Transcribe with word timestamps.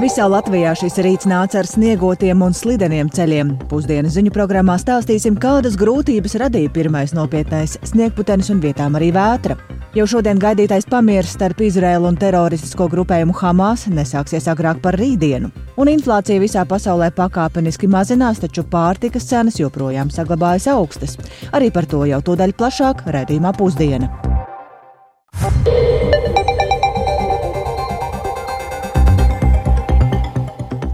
Visā 0.00 0.24
Latvijā 0.24 0.70
šis 0.78 0.94
rīts 1.04 1.26
nāca 1.28 1.58
ar 1.60 1.66
sniegotiem 1.68 2.40
un 2.40 2.54
slideniem 2.56 3.10
ceļiem. 3.12 3.50
Pusdienas 3.68 4.14
ziņu 4.14 4.30
programmā 4.32 4.78
stāstīsim, 4.80 5.34
kādas 5.36 5.74
grūtības 5.76 6.38
radīja 6.40 6.70
pirmais 6.72 7.12
nopietnais 7.12 7.74
sniegputenis 7.90 8.48
un 8.54 8.62
vietām 8.62 8.96
arī 8.96 9.10
vētra. 9.12 9.58
Jau 9.92 10.06
šodien 10.08 10.40
gaidītais 10.40 10.88
pamieris 10.88 11.34
starp 11.36 11.60
Izraēlu 11.66 12.08
un 12.08 12.16
teroristisko 12.16 12.88
grupējumu 12.88 13.36
Hamas 13.42 13.90
nesāksies 13.92 14.48
agrāk 14.48 14.80
par 14.80 14.96
rītdienu. 14.96 15.52
Un 15.76 15.92
inflācija 15.92 16.40
visā 16.40 16.64
pasaulē 16.64 17.10
pakāpeniski 17.12 17.90
mazinās, 17.90 18.40
taču 18.40 18.64
pārtikas 18.72 19.28
cenas 19.28 19.60
joprojām 19.60 20.08
saglabājas 20.08 20.70
augstas. 20.72 21.18
Arī 21.52 21.68
par 21.68 21.84
to 21.84 22.06
jau 22.08 22.24
tūdaļ 22.24 22.56
plašāk 22.56 23.04
redzījumā 23.04 23.52
pusdiena. 23.58 24.08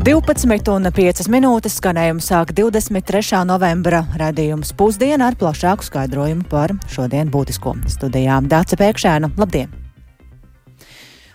12,5 0.06 1.27
minūtes 1.34 1.80
skanējumu 1.80 2.23
sāk 2.23 2.52
23. 2.55 3.41
novembra 3.42 4.05
radījums 4.14 4.69
pusdiena 4.78 5.33
ar 5.33 5.34
plašāku 5.34 5.83
skaidrojumu 5.83 6.45
par 6.47 6.70
šodien 6.87 7.27
būtisko 7.34 7.73
studijām. 7.91 8.47
Dāca 8.47 8.78
Pēkšēna, 8.78 9.33
labdien! 9.34 9.73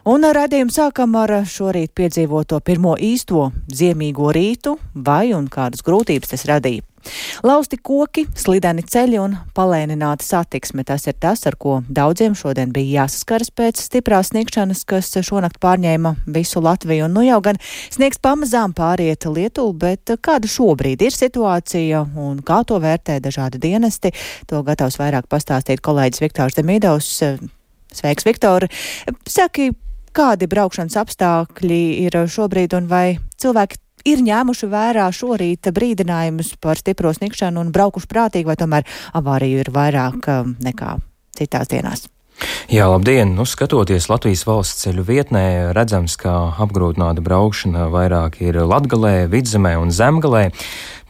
Un 0.07 0.23
raidījumu 0.23 0.71
sākam 0.71 1.19
ar 1.19 1.41
šorīt 1.43 1.91
piedzīvoto 1.99 2.61
pirmo 2.63 2.95
īsto 2.95 3.49
ziemīgo 3.67 4.31
rītu, 4.31 4.77
vai 4.95 5.33
un 5.35 5.51
kādas 5.51 5.83
grūtības 5.83 6.31
tas 6.31 6.47
radīja. 6.47 6.87
Lausti 7.45 7.77
koki, 7.81 8.25
slideni 8.37 8.83
ceļi 8.85 9.19
un 9.21 9.35
palēnināta 9.57 10.25
satiksme. 10.25 10.85
Tas 10.87 11.07
ir 11.09 11.17
tas, 11.21 11.43
ar 11.49 11.57
ko 11.59 11.79
daudziem 11.89 12.35
šodien 12.37 12.73
bija 12.73 13.03
jāsaskaras 13.03 13.51
pēc 13.55 13.81
stiprās 13.81 14.31
sniegšanas, 14.31 14.83
kas 14.89 15.11
šonakt 15.25 15.59
pārņēma 15.63 16.15
visu 16.31 16.61
Latviju. 16.63 17.07
Un 17.07 17.17
nu 17.17 17.25
jau 17.25 17.39
gan 17.45 17.59
sniegs 17.93 18.21
pamazām 18.21 18.75
pāriet 18.77 19.25
Lietuvu, 19.25 19.73
bet 19.85 20.15
kāda 20.21 20.49
šobrīd 20.49 21.01
ir 21.05 21.15
situācija 21.15 22.05
un 22.21 22.41
kā 22.45 22.61
to 22.67 22.79
vērtē 22.81 23.19
dažādi 23.23 23.61
dienesti, 23.61 24.13
to 24.49 24.61
gatavs 24.67 24.99
vairāk 25.01 25.29
pastāstīt 25.31 25.83
kolēģis 25.85 26.25
Viktors 26.25 26.59
Demīdovs. 26.59 27.13
Sveiks, 27.91 28.23
Viktor! 28.23 28.67
Saki, 29.27 29.71
kādi 30.15 30.47
braukšanas 30.51 30.97
apstākļi 31.01 31.81
ir 32.05 32.17
šobrīd 32.31 32.75
un 32.77 32.87
vai 32.91 33.05
cilvēki 33.41 33.79
ir 34.05 34.23
ņēmuši 34.25 34.71
vērā 34.71 35.09
šorīt 35.15 35.71
brīdinājumus 35.73 36.55
par 36.61 36.79
stipro 36.81 37.13
sniegšanu 37.15 37.61
un 37.61 37.73
braukuši 37.75 38.09
prātīgi, 38.11 38.49
vai 38.49 38.57
tomēr 38.59 38.87
avāriju 39.17 39.61
ir 39.65 39.71
vairāk 39.75 40.31
um, 40.31 40.55
nekā 40.63 40.97
citās 41.37 41.71
dienās? 41.71 42.07
Jā, 42.71 42.87
labdien! 42.89 43.35
Nu, 43.37 43.45
skatoties 43.45 44.07
Latvijas 44.09 44.45
valsts 44.47 44.85
ceļu 44.85 45.03
vietnē, 45.05 45.43
redzams, 45.75 46.15
ka 46.17 46.31
apgrūtināta 46.63 47.21
braukšana 47.21 47.89
vairāk 47.93 48.39
ir 48.41 48.57
Latgalē, 48.65 49.27
Vidzemē 49.29 49.75
un 49.81 49.91
Zemgalē 49.93 50.47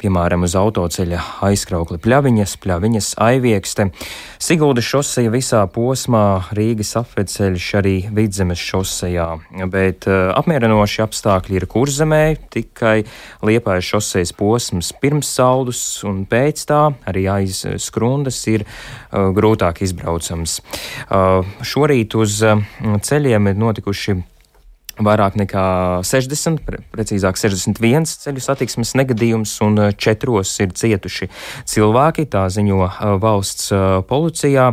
piemēram, 0.01 0.45
uz 0.47 0.55
autoceļa 0.57 1.21
aizkraukli 1.45 1.99
pļaviņas, 2.01 2.55
pļaviņas 2.63 3.09
aiviekste, 3.21 3.89
Siguldas 4.41 4.87
šoseja 4.89 5.29
visā 5.33 5.61
posmā, 5.69 6.23
Rīgas 6.57 6.95
apveceļš 6.97 7.67
arī 7.77 7.95
Vidzemes 8.15 8.61
šosejā, 8.61 9.27
bet 9.69 10.07
uh, 10.09 10.31
apmierinoši 10.39 11.03
apstākļi 11.05 11.59
ir 11.59 11.67
kurzemē, 11.69 12.23
tikai 12.53 13.03
liepājas 13.45 13.91
šosejas 13.93 14.33
posms 14.37 14.91
pirms 15.01 15.29
saldus 15.37 15.83
un 16.07 16.23
pēc 16.29 16.65
tā 16.69 16.81
arī 17.09 17.27
aiz 17.29 17.61
skrundas 17.85 18.41
ir 18.49 18.65
uh, 18.65 19.29
grūtāk 19.37 19.83
izbraucams. 19.85 20.59
Uh, 21.05 21.45
šorīt 21.61 22.17
uz 22.17 22.41
ceļiem 22.41 23.53
ir 23.53 23.61
notikuši 23.61 24.17
vairāk 25.05 25.37
nekā 25.39 25.65
60, 26.07 26.61
precīzāk 26.93 27.39
61 27.39 28.07
ceļu 28.09 28.43
satiksmes 28.43 28.93
negadījums, 28.99 29.53
un 29.65 29.79
eh, 29.79 29.91
četros 29.97 30.53
ir 30.63 30.73
cietuši 30.77 31.29
cilvēki. 31.69 32.27
Tā 32.31 32.45
ziņo 32.53 32.79
eh, 32.87 33.13
valsts 33.21 33.71
eh, 33.75 33.85
policijā. 34.07 34.71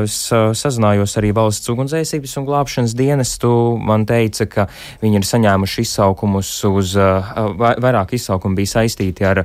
Es 0.00 0.16
sazinājos 0.30 1.16
arī 1.20 1.30
valsts 1.36 1.70
ugunsdzēsības 1.72 2.36
un 2.40 2.46
glābšanas 2.48 2.94
dienestu. 2.98 3.50
Man 3.80 4.06
teica, 4.08 4.46
ka 4.50 4.66
viņi 5.02 5.20
ir 5.20 5.26
saņēmuši 5.28 5.84
izsaukumus 5.84 6.50
uz, 6.68 6.94
vairāk 6.96 8.14
izsaukumi 8.16 8.60
bija 8.60 8.74
saistīti 8.74 9.26
ar 9.26 9.42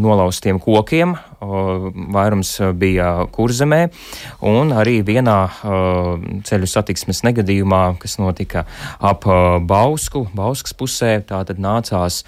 nolaustiem 0.00 0.60
kokiem, 0.62 1.16
vairums 1.40 2.52
bija 2.76 3.26
kurzemē, 3.32 3.80
un 4.46 4.74
arī 4.76 5.00
vienā 5.06 5.38
ceļu 6.46 6.68
satiksmes 6.68 7.22
negadījumā, 7.26 7.82
kas 8.02 8.18
notika 8.20 8.66
ap 9.00 9.24
Bausku, 9.66 10.26
Bauskas 10.36 10.76
pusē, 10.76 11.18
tā 11.26 11.42
tad 11.48 11.62
nācās 11.62 12.22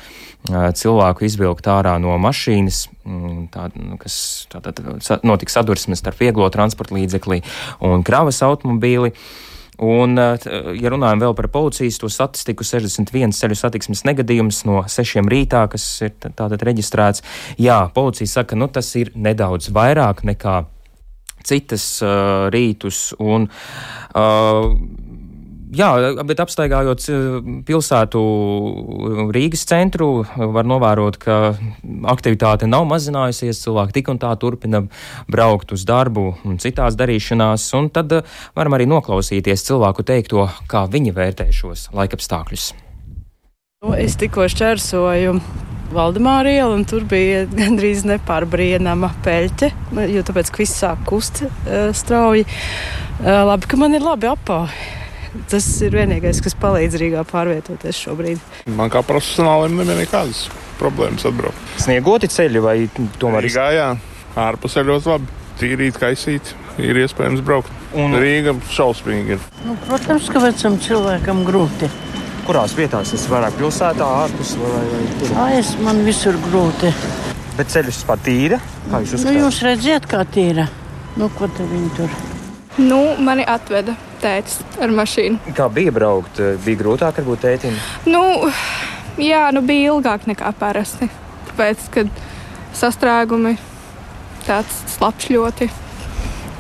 cilvēku 0.49 1.27
izvilkt 1.29 1.69
ārā 1.71 1.99
no 2.03 2.17
mašīnas, 2.21 2.87
mm, 3.05 3.47
tā, 3.53 3.69
kas 4.03 4.17
tātad 4.53 4.83
notika 5.23 5.55
sadursmes 5.55 6.03
starp 6.03 6.21
vieglo 6.23 6.49
transporta 6.51 6.97
līdzekli 6.97 7.43
un 7.85 8.05
kravas 8.07 8.43
automobīli. 8.43 9.13
Un, 9.83 10.15
ja 10.15 10.93
runājam 10.93 11.25
vēl 11.25 11.33
par 11.39 11.49
policijas 11.51 11.99
to 11.99 12.11
statistiku, 12.13 12.63
61 12.67 13.35
ceļu 13.35 13.57
satiksmes 13.59 14.05
negadījums 14.07 14.63
no 14.69 14.85
6 14.87 15.27
rītā, 15.33 15.65
kas 15.73 15.87
ir 16.07 16.15
tātad 16.23 16.63
reģistrēts, 16.63 17.25
jā, 17.59 17.81
policija 17.95 18.31
saka, 18.31 18.59
nu 18.59 18.71
tas 18.71 18.93
ir 19.01 19.11
nedaudz 19.19 19.73
vairāk 19.75 20.23
nekā 20.29 20.61
citas 21.47 21.85
uh, 22.05 22.49
rītus. 22.53 23.11
Un, 23.19 23.49
uh, 24.15 24.71
Jā, 25.73 25.89
bet 26.29 26.41
apstaigājot 26.43 27.07
pilsētu 27.65 28.21
Rīgas 29.33 29.63
centru, 29.71 30.09
var 30.37 30.69
novērot, 30.69 31.17
ka 31.23 31.39
aktivitāte 32.13 32.69
nav 32.69 32.85
mazinājusies. 32.91 33.63
Cilvēki 33.65 33.97
tik 33.97 34.11
un 34.13 34.21
tā 34.21 34.35
turpina 34.37 34.83
braukt 35.33 35.73
uz 35.73 35.87
darbu 35.89 36.27
un 36.45 36.61
citās 36.61 36.99
darīšanās, 37.01 37.71
un 37.81 37.89
tad 37.95 38.13
varam 38.53 38.77
arī 38.77 38.91
noklausīties 38.93 39.65
cilvēku 39.71 40.05
teikto, 40.05 40.45
kā 40.69 40.85
viņi 40.93 41.17
vērtē 41.17 41.49
šos 41.57 41.89
laikapstākļus. 41.97 42.69
Nu, 43.83 43.97
es 43.97 44.21
tikko 44.21 44.45
šķērsoju 44.53 45.39
Valdemāra 45.97 46.53
ielu, 46.53 46.77
un 46.77 46.85
tur 46.89 47.09
bija 47.09 47.47
gandrīz 47.63 48.05
nepārbrīnama 48.13 49.15
peļķe, 49.25 49.73
jo 50.13 50.29
tāpēc, 50.29 50.53
ka 50.53 50.67
viss 50.67 50.83
sāk 50.85 51.07
kust 51.09 51.47
strauji. 51.97 52.45
Labi, 53.25 53.73
ka 53.73 53.81
man 53.81 53.97
ir 53.97 54.05
labi 54.05 54.29
apāvi. 54.29 55.01
Tas 55.49 55.65
ir 55.81 55.95
vienīgais, 55.97 56.43
kas 56.45 56.55
palīdz 56.61 56.99
Rīgā 57.01 57.23
pārvietoties 57.29 58.01
šobrīd. 58.05 58.41
Man 58.77 58.93
kā 58.93 59.01
profesionālim 59.07 59.79
nebija 59.81 60.03
nekādas 60.03 60.45
problēmas 60.81 61.25
atbraukt. 61.29 61.71
Sniegoti 61.81 62.29
ceļi 62.33 62.61
vai 62.63 62.77
tomēr? 63.21 63.47
Rīgā, 63.47 63.69
jā, 63.73 63.87
ārpusē 64.43 64.85
ļoti 64.89 65.09
labi. 65.13 65.39
Tīrīt, 65.63 65.97
kaisīt, 66.01 66.53
ir 66.83 67.01
iespējams 67.05 67.41
braukt. 67.47 67.73
Un 67.97 68.17
Rīga 68.19 68.55
šausmīgi 68.73 69.37
ir. 69.37 69.49
Nu, 69.65 69.77
protams, 69.87 70.29
ka 70.33 70.43
vecam 70.43 70.77
cilvēkam 70.85 71.43
grūti. 71.49 71.89
Kurās 72.45 72.77
vietās 72.77 73.13
tas 73.15 73.27
vairāk 73.31 73.57
pilsētā, 73.61 74.13
ārpus 74.25 74.57
vai, 74.61 74.85
vai 74.91 75.03
tur? 75.21 75.35
Ai, 75.45 75.51
es 75.61 75.75
man 75.81 76.03
visur 76.05 76.37
grūti. 76.49 76.93
Bet 77.57 77.73
ceļus 77.73 78.01
vispār 78.01 78.25
tīra? 78.27 78.61
Kā 78.91 79.01
jūs 79.05 79.17
uzskatāt? 79.17 79.29
Nu, 79.29 79.45
jūs 79.47 79.65
redziet, 79.65 80.09
kā 80.11 80.25
tīra. 80.29 80.67
Nu, 81.21 81.29
ko 81.37 81.49
te 81.53 81.69
viņi 81.69 81.93
tur? 82.01 82.17
Nu, 82.81 83.05
mani 83.21 83.45
atveda 83.47 83.95
tētis 84.23 84.61
ar 84.83 84.93
mašīnu. 84.95 85.55
Kā 85.57 85.69
bija 85.73 85.93
braukt? 85.95 86.41
Bija 86.65 86.81
grūtāk 86.85 87.21
varbūt 87.21 87.43
tētim? 87.45 87.77
Nu, 88.07 88.23
jā, 89.21 89.49
nu 89.55 89.65
bija 89.67 89.93
ilgāk 89.93 90.29
nekā 90.31 90.55
parasti. 90.59 91.11
Tāpēc, 91.51 91.89
kad 91.95 92.23
sastrēgumi 92.79 93.57
tāds 94.47 94.83
slapjš 94.95 95.33
ļoti. 95.37 95.69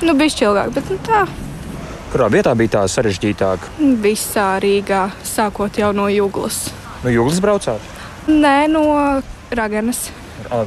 Nu, 0.02 0.16
bija 0.18 0.34
šķilgāk, 0.34 0.72
bet 0.74 0.90
nu, 0.90 0.98
tā. 1.06 1.24
Kurā 2.12 2.26
vietā 2.28 2.52
bija 2.58 2.74
tā 2.74 2.82
sarežģītāk? 2.92 3.70
Visā 4.02 4.48
Rīgā, 4.60 5.06
sākot 5.24 5.78
jau 5.80 5.92
no 5.96 6.10
Jūglas. 6.12 6.66
No 7.04 7.12
Jūglas 7.14 7.40
braucāt? 7.40 7.86
Nē, 8.28 8.66
no 8.68 8.82
Raganas. 9.54 10.10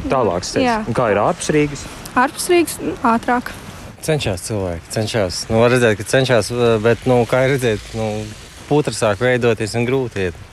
Tālāks 0.10 0.56
ceļš. 0.56 0.90
Kā 0.96 1.12
ir 1.14 1.22
ārpus 1.22 1.52
Rīgas? 1.54 1.86
Ārpus 2.18 2.50
Rīgas 2.50 2.80
ātrāk. 3.06 3.52
Cenšas 4.06 4.44
cilvēki, 4.46 4.90
cenšas. 4.94 5.46
Nu, 5.50 5.62
var 5.64 5.72
redzēt, 5.74 5.96
ka 5.98 6.06
cenšas, 6.06 6.52
bet, 6.84 7.08
nu, 7.10 7.24
kā 7.30 7.46
redzēt, 7.50 7.82
nu, 7.98 8.10
putra 8.70 8.94
sāk 8.94 9.24
veidoties 9.24 9.74
un 9.80 9.88
grūti 9.88 10.28
iet. 10.28 10.44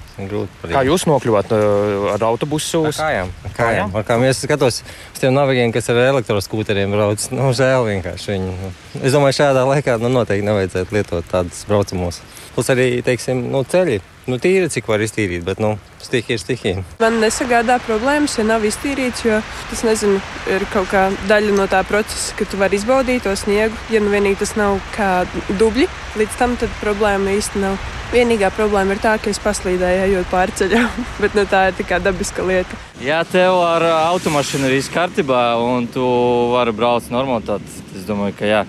Kā 0.69 0.83
jūs 0.85 1.07
nokļuvāt 1.09 1.53
uh, 1.57 2.11
ar 2.13 2.25
autobusu? 2.29 2.83
Ar 2.91 2.97
kājām. 2.97 3.31
Ar 3.49 3.55
kājām. 3.57 3.95
Ar 3.97 4.05
kājām. 4.07 4.25
Es 4.29 4.43
skatos 4.45 4.83
uz 4.85 5.21
tiem 5.23 5.33
navigiem, 5.33 5.73
kas 5.73 5.89
ar 5.93 6.03
elektroskūteriem 6.05 6.93
brauc. 6.93 7.25
Nu, 7.33 7.49
žēl 7.57 7.89
vienkārši 7.89 8.35
viņu. 8.35 8.73
Es 9.01 9.17
domāju, 9.17 9.39
šādā 9.41 9.65
laikā 9.69 9.97
nu, 10.03 10.13
noteikti 10.13 10.47
nevajadzētu 10.49 10.99
lietot 10.99 11.29
tādus 11.33 11.65
braucamos. 11.69 12.21
Plus 12.53 12.69
arī, 12.75 12.89
teiksim, 13.07 13.41
nu, 13.55 13.65
ceļi 13.65 14.03
nu, 14.31 14.39
tīra, 14.43 14.69
cik 14.73 14.89
var 14.91 15.03
iztīrīt, 15.03 15.43
bet 15.47 15.61
nu, 15.63 15.75
stihija 16.03 16.37
ir 16.37 16.43
stihija. 16.43 16.83
Man 17.03 17.19
nesagādā 17.23 17.79
problēmas, 17.87 18.37
ja 18.39 18.45
nav 18.47 18.65
iztīrīts, 18.67 19.25
jo 19.27 19.41
tas, 19.71 19.85
nezinu, 19.87 20.21
ir 20.53 20.67
kaut 20.73 20.91
kā 20.93 21.09
daļa 21.31 21.57
no 21.57 21.67
tā 21.71 21.83
procesa, 21.89 22.37
ka 22.39 22.47
tu 22.49 22.61
vari 22.61 22.79
izbaudīt 22.79 23.27
to 23.27 23.35
sniegu. 23.39 23.79
Ja 23.93 24.03
nu 24.03 24.13
vienīgi 24.13 24.43
tas 24.43 24.55
nav 24.59 24.79
kā 24.97 25.25
dubļi, 25.61 25.89
līdz 26.21 26.39
tam 26.39 26.57
tad 26.61 26.73
problēma 26.83 27.35
īsti 27.39 27.63
nav. 27.63 27.81
Vienīgā 28.13 28.51
problēma 28.53 28.93
ir 28.93 29.01
tā, 29.01 29.15
ka 29.17 29.31
es 29.33 29.41
paslīdēju, 29.41 30.03
ejot 30.11 30.29
pāri 30.29 30.53
ceļam, 30.61 31.07
bet 31.23 31.39
nu, 31.39 31.47
tā 31.49 31.69
ir 31.71 31.79
tikai 31.79 32.03
dabiska 32.05 32.45
lieta. 32.47 32.81
Ja 33.03 33.23
tev 33.25 33.57
ar 33.65 33.87
automašīnu 34.13 34.69
ir 34.69 34.77
viss 34.77 34.93
kārtībā 34.93 35.47
un 35.65 35.89
tu 35.91 36.05
vari 36.53 36.77
braukt 36.77 37.11
normāli, 37.15 37.49
tad 37.49 37.97
es 37.97 38.05
domāju, 38.09 38.37
ka 38.39 38.51
jā, 38.51 38.67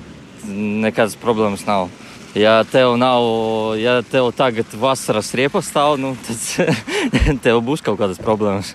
nekādas 0.48 1.20
problēmas 1.20 1.68
nav. 1.68 1.92
Ja 2.34 2.64
tev 2.66 2.96
nav, 2.98 3.24
ja 3.78 4.00
tev 4.02 4.32
tagad 4.34 4.74
vasaras 4.82 5.30
riepa 5.38 5.62
stāv, 5.62 6.00
nu, 6.02 6.16
tad 6.26 6.80
tev 7.46 7.62
būs 7.62 7.86
kaut 7.86 8.00
kādas 8.02 8.22
problēmas. 8.22 8.74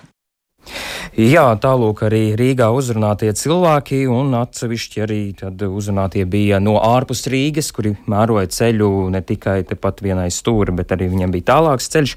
Jā, 1.17 1.55
tālūk 1.57 2.03
arī 2.05 2.35
Rīgā 2.37 2.67
uzrunātie 2.69 3.31
cilvēki, 3.33 4.03
un 4.13 4.35
atsevišķi 4.37 5.01
arī 5.01 5.19
uzrunātie 5.65 6.21
bija 6.29 6.59
no 6.61 6.75
ārpus 6.77 7.23
Rīgas, 7.31 7.71
kuri 7.73 7.95
mēroja 8.09 8.51
ceļu 8.53 8.89
ne 9.09 9.21
tikai 9.25 9.63
tepat 9.67 10.03
vienai 10.05 10.27
stūri, 10.29 10.75
bet 10.77 10.93
arī 10.93 11.07
viņam 11.09 11.33
bija 11.33 11.47
tālāks 11.47 11.89
ceļš. 11.89 12.13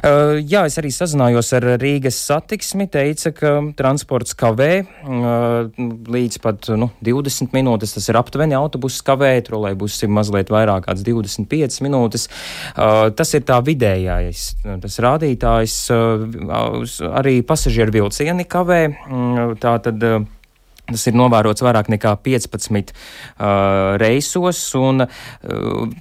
Uh, 0.00 0.38
jā, 0.40 0.64
es 0.70 0.78
arī 0.80 0.92
sazinājos 0.94 1.52
ar 1.58 1.66
Rīgas 1.82 2.22
satiksmi, 2.30 2.88
teica, 2.88 3.34
ka 3.36 3.52
transports 3.76 4.32
kavē 4.40 4.70
uh, 4.80 5.68
līdz 6.16 6.40
pat 6.40 6.72
nu, 6.80 6.88
20 7.04 7.52
minūtes, 7.56 7.92
tas 7.98 8.08
ir 8.08 8.20
aptuveni 8.22 8.56
autobusu 8.56 9.04
kavē, 9.04 9.34
trolēbus 9.44 10.00
ir 10.06 10.14
mazliet 10.16 10.52
vairāk 10.52 10.88
kāds 10.88 11.04
25 11.04 11.84
minūtes. 11.84 12.26
Uh, 12.72 13.10
tas 13.12 13.36
ir 13.36 13.44
tā 13.44 13.60
vidējais, 13.68 14.48
tas 14.64 14.98
rādītājs, 15.04 15.78
uh, 15.92 17.14
arī 17.20 17.38
pasažieru 17.44 18.00
vilcienu 18.00 18.29
vieni 18.30 18.46
kavē. 18.46 18.80
Mm, 19.10 19.56
tā 19.60 19.74
tad 19.82 20.04
Tas 20.90 21.06
ir 21.06 21.16
novērots 21.18 21.62
vairāk 21.64 21.90
nekā 21.92 22.14
15 22.24 22.90
uh, 22.92 23.96
reisos, 24.00 24.60
un 24.78 25.04
uh, 25.04 25.10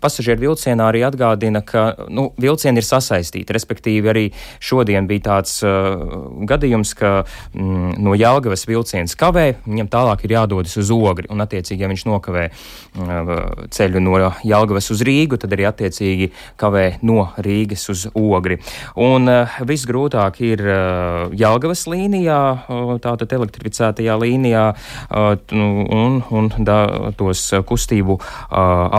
pasažieru 0.02 0.50
vilcienā 0.50 0.90
arī 0.90 1.04
atgādina, 1.08 1.62
ka 1.66 2.08
nu, 2.10 2.30
vilcieni 2.42 2.82
ir 2.82 2.88
sasaistīti. 2.88 3.54
Respektīvi, 3.56 4.10
arī 4.10 4.26
šodien 4.64 5.08
bija 5.10 5.28
tāds 5.30 5.60
uh, 5.66 6.02
gadījums, 6.50 6.96
ka 6.98 7.14
mm, 7.54 8.00
no 8.02 8.16
Jālgavas 8.18 8.66
vilciens 8.70 9.16
kavē, 9.20 9.48
viņam 9.68 9.92
tālāk 9.94 10.26
ir 10.26 10.36
jādodas 10.40 10.78
uz 10.82 10.92
ogri, 10.96 11.30
un 11.30 11.46
attiecīgi, 11.46 11.86
ja 11.86 11.92
viņš 11.92 12.06
nokavē 12.10 12.48
uh, 12.50 13.34
ceļu 13.76 14.04
no 14.04 14.18
Jālgavas 14.20 14.90
uz 14.94 15.04
Rīgu, 15.06 15.40
tad 15.42 15.54
arī 15.56 15.70
attiecīgi 15.70 16.32
kavē 16.60 16.86
no 17.06 17.30
Rīgas 17.38 17.86
uz 17.94 18.08
ogri. 18.18 18.60
Un 19.00 19.30
uh, 19.30 19.60
visgrūtāk 19.70 20.42
ir 20.46 20.66
uh, 20.66 21.38
Jālgavas 21.38 21.86
līnijā, 21.92 22.42
uh, 22.66 22.96
tātad 23.04 23.38
elektrificētajā 23.38 24.18
līnijā, 24.20 24.66
un, 25.12 26.22
un 26.30 26.50
da, 26.66 26.80
tos 27.18 27.46
kustību 27.66 28.20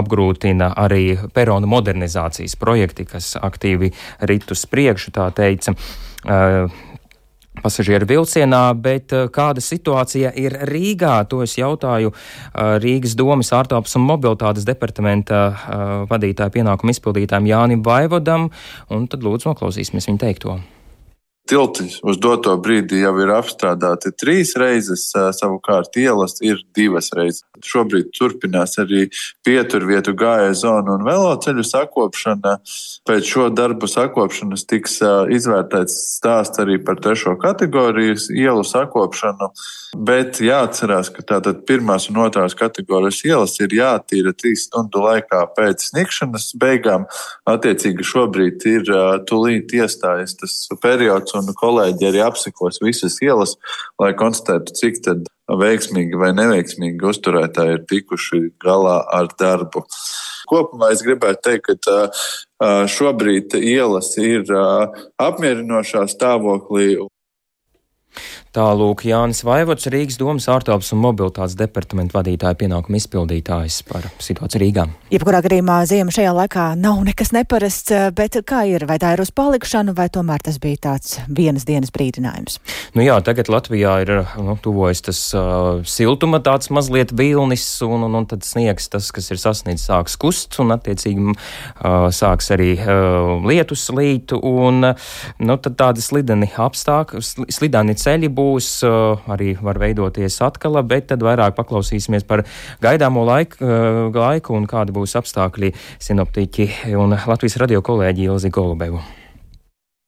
apgrūtina 0.00 0.72
arī 0.80 1.04
perona 1.34 1.70
modernizācijas 1.70 2.56
projekti, 2.60 3.08
kas 3.08 3.34
aktīvi 3.40 3.92
rit 4.30 4.50
uz 4.50 4.66
priekšu, 4.70 5.14
tā 5.16 5.30
teica 5.36 5.74
pasažieru 7.60 8.06
vilcienā, 8.08 8.62
bet 8.78 9.12
kāda 9.34 9.62
situācija 9.64 10.32
ir 10.38 10.56
Rīgā? 10.70 11.16
To 11.30 11.42
es 11.44 11.56
jautāju 11.58 12.12
Rīgas 12.54 13.16
domas 13.18 13.52
ārtelpas 13.56 13.96
un 13.98 14.06
mobilitātes 14.08 14.66
departamenta 14.68 15.42
vadītāja 16.10 16.54
pienākumu 16.56 16.94
izpildītājiem 16.94 17.50
Jānim 17.52 17.86
Vaivodam, 17.86 18.50
un 18.90 19.08
tad 19.10 19.26
lūdzu 19.26 19.52
noklausīsimies 19.52 20.08
viņa 20.10 20.24
teikto 20.28 20.60
tilti 21.48 21.86
uz 22.06 22.18
doto 22.22 22.54
brīdi 22.62 23.00
jau 23.02 23.12
ir 23.22 23.32
apstrādāti 23.34 24.12
trīs 24.18 24.52
reizes, 24.60 25.08
savukārt 25.12 25.96
ielas 25.98 26.38
ir 26.44 26.60
divas 26.76 27.10
reizes. 27.16 27.44
Šobrīd 27.66 28.12
turpinās 28.16 28.78
arī 28.80 29.08
pieturvietu 29.44 30.14
gāja 30.16 30.52
zona 30.56 30.94
un 30.96 31.04
veloceļu 31.04 31.64
sakopšana. 31.66 32.56
Pēc 33.08 33.32
šo 33.34 33.48
darbu 33.52 33.88
sakopšanas 33.90 34.64
tiks 34.70 35.00
izvērtēts 35.36 35.96
stāsts 36.16 36.62
arī 36.62 36.78
par 36.84 37.00
trešo 37.02 37.34
kategorijas 37.40 38.28
ielu 38.32 38.64
sakopšanu, 38.66 39.50
bet 40.06 40.40
jāatcerās, 40.44 41.10
ka 41.12 41.24
tātad 41.34 41.64
pirmās 41.68 42.08
un 42.12 42.22
otrās 42.24 42.56
kategorijas 42.58 43.24
ielas 43.26 43.58
ir 43.60 43.74
jātīra 43.76 44.32
trīs 44.36 44.68
stundu 44.68 45.04
laikā 45.04 45.42
pēc 45.58 45.90
sniegšanas 45.90 46.52
beigām. 46.60 47.08
Attiecīgi 47.50 48.06
šobrīd 48.06 48.66
ir 48.70 48.94
tūlīt 49.28 49.74
iestājas 49.76 50.38
tas 50.40 50.56
periods 50.80 51.29
un 51.38 51.50
kolēģi 51.56 52.08
arī 52.10 52.22
apsekos 52.24 52.80
visas 52.84 53.18
ielas, 53.24 53.56
lai 54.00 54.12
konstatētu, 54.18 54.74
cik 54.78 55.02
veiksmīgi 55.60 56.18
vai 56.18 56.30
neveiksmīgi 56.36 57.06
uzturētāji 57.10 57.78
ir 57.78 57.86
tikuši 57.90 58.42
galā 58.62 59.00
ar 59.10 59.30
darbu. 59.40 59.84
Kopumā 60.50 60.90
es 60.94 61.02
gribētu 61.06 61.42
teikt, 61.46 61.86
ka 61.86 62.86
šobrīd 62.90 63.54
ielas 63.58 64.12
ir 64.18 64.50
apmierinošā 65.20 66.06
stāvoklī. 66.10 66.96
Tālūk, 68.50 69.04
Jānis 69.06 69.44
Vaivots, 69.46 69.86
Rīgas 69.94 70.16
domas 70.18 70.48
ārtelpas 70.50 70.88
un 70.90 70.98
mobilitātes 71.04 71.52
departamenta 71.54 72.16
vadītāja 72.16 72.56
pienākuma 72.58 72.98
izpildītājs 72.98 73.76
par 73.86 74.08
situāciju 74.18 74.58
Rīgā. 74.64 74.86
Jebkurā 75.14 75.38
gadījumā 75.44 75.76
ziema 75.86 76.10
šajā 76.10 76.32
laikā 76.34 76.64
nav 76.74 76.98
nekas 77.06 77.30
neparasts, 77.30 77.94
bet 78.18 78.40
kā 78.50 78.64
ir, 78.66 78.88
vai 78.90 78.96
tā 78.98 79.12
ir 79.14 79.22
uz 79.22 79.30
palikšanu, 79.30 79.94
vai 79.94 80.08
tomēr 80.10 80.42
tas 80.42 80.58
bija 80.58 80.80
tāds 80.88 81.20
vienas 81.30 81.62
dienas 81.68 81.94
brīdinājums? 81.94 82.58
Nu 82.98 83.04
jā, 83.04 83.20
tagad 83.22 83.52
Latvijā 83.54 83.92
ir, 84.02 84.12
nu, 84.42 84.56
tuvojas 84.58 85.04
tas 85.06 85.22
uh, 85.38 85.86
siltuma 85.86 86.42
tāds 86.42 86.72
mazliet 86.74 87.14
vilnis, 87.14 87.68
un, 87.86 88.08
un, 88.08 88.18
un 88.18 88.26
tad 88.34 88.42
sniegs 88.42 88.90
tas, 88.90 89.12
kas 89.14 89.30
ir 89.30 89.38
sasniedzis, 89.38 89.86
sāks 89.92 90.18
kust, 90.18 90.58
un 90.58 90.74
attiecīgi 90.74 91.36
uh, 91.36 92.10
sāks 92.10 92.50
arī 92.58 92.72
uh, 92.80 93.46
lietus 93.46 93.86
līt, 93.94 94.34
un, 94.34 94.90
uh, 94.90 95.08
nu, 95.38 95.60
tad 95.62 95.78
tādi 95.78 96.02
slideni 96.02 96.50
apstākļi, 96.50 97.46
slidani 97.54 97.94
ceļi 97.94 98.34
būs, 98.40 98.72
arī 99.30 99.54
var 99.60 99.80
veidoties 99.82 100.40
atkal, 100.44 100.80
bet 100.86 101.10
tad 101.12 101.24
vairāk 101.26 101.56
paklausīsimies 101.58 102.26
par 102.28 102.44
gaidāmo 102.82 103.24
laiku, 103.28 103.64
laiku 104.16 104.56
un 104.58 104.68
kādi 104.70 104.96
būs 104.96 105.16
apstākļi 105.20 105.74
sinoptiķi 106.00 106.96
un 107.00 107.16
Latvijas 107.20 107.60
radio 107.60 107.84
kolēģi 107.84 108.30
Ilzi 108.30 108.52
Golubevu. 108.54 109.19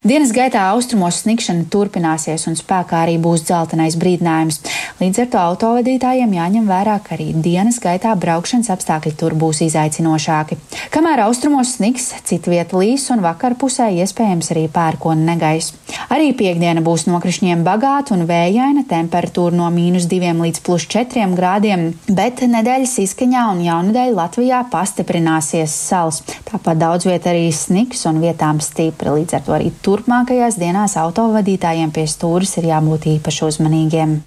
Dienas 0.03 0.33
gaitā 0.35 0.65
austrumos 0.75 1.21
sniegšana 1.23 1.69
turpināsies 1.71 2.49
un 2.51 2.57
spēkā 2.59 3.05
arī 3.05 3.13
būs 3.23 3.45
dzeltenais 3.47 3.95
brīdinājums. 4.03 4.57
Līdz 4.99 5.21
ar 5.23 5.29
to 5.31 5.39
autovadītājiem 5.39 6.33
jāņem 6.35 6.65
vērā, 6.67 6.97
ka 7.05 7.13
arī 7.15 7.29
dienas 7.45 7.79
gaitā 7.79 8.11
braukšanas 8.19 8.73
apstākļi 8.75 9.13
tur 9.21 9.37
būs 9.39 9.61
izaicinošāki. 9.69 10.59
Kamēr 10.91 11.23
austrumos 11.29 11.77
sniks, 11.77 12.09
citvieta 12.27 12.81
līs 12.81 13.05
un 13.15 13.23
vakar 13.23 13.55
pusē 13.55 13.93
iespējams 14.03 14.51
arī 14.57 14.65
pērkona 14.75 15.23
negais. 15.37 15.71
Arī 16.11 16.33
piekdiena 16.35 16.83
būs 16.83 17.07
nokrišņiem 17.07 17.63
bagāta 17.63 18.17
un 18.17 18.27
vējaina, 18.27 18.83
temperatūra 18.91 19.55
no 19.55 19.71
mīnus 19.71 20.11
2 20.11 20.35
līdz 20.35 20.65
plus 20.67 20.89
4 20.91 21.31
grādiem, 21.39 21.93
bet 22.11 22.43
nedēļas 22.43 22.97
izskaņā 23.05 23.47
un 23.55 23.63
jaunadēļ 23.69 24.19
Latvijā 24.19 24.65
pastiprināsies 24.75 25.79
sals. 25.87 26.25
Tāpat 26.51 26.83
daudz 26.83 27.07
viet 27.07 27.31
arī 27.31 27.47
sniks 27.55 28.03
un 28.11 28.19
vietām 28.25 28.59
stipri, 28.59 29.15
līdz 29.21 29.39
ar 29.39 29.47
to 29.47 29.59
arī 29.61 29.71
tur 29.79 29.92
turpmākajās 29.93 30.57
dienās 30.57 30.97
autovadītājiem 30.97 31.91
pie 31.93 32.07
stūres 32.09 32.57
ir 32.61 32.71
jābūt 32.71 33.11
īpaši 33.19 33.49
uzmanīgiem. 33.51 34.21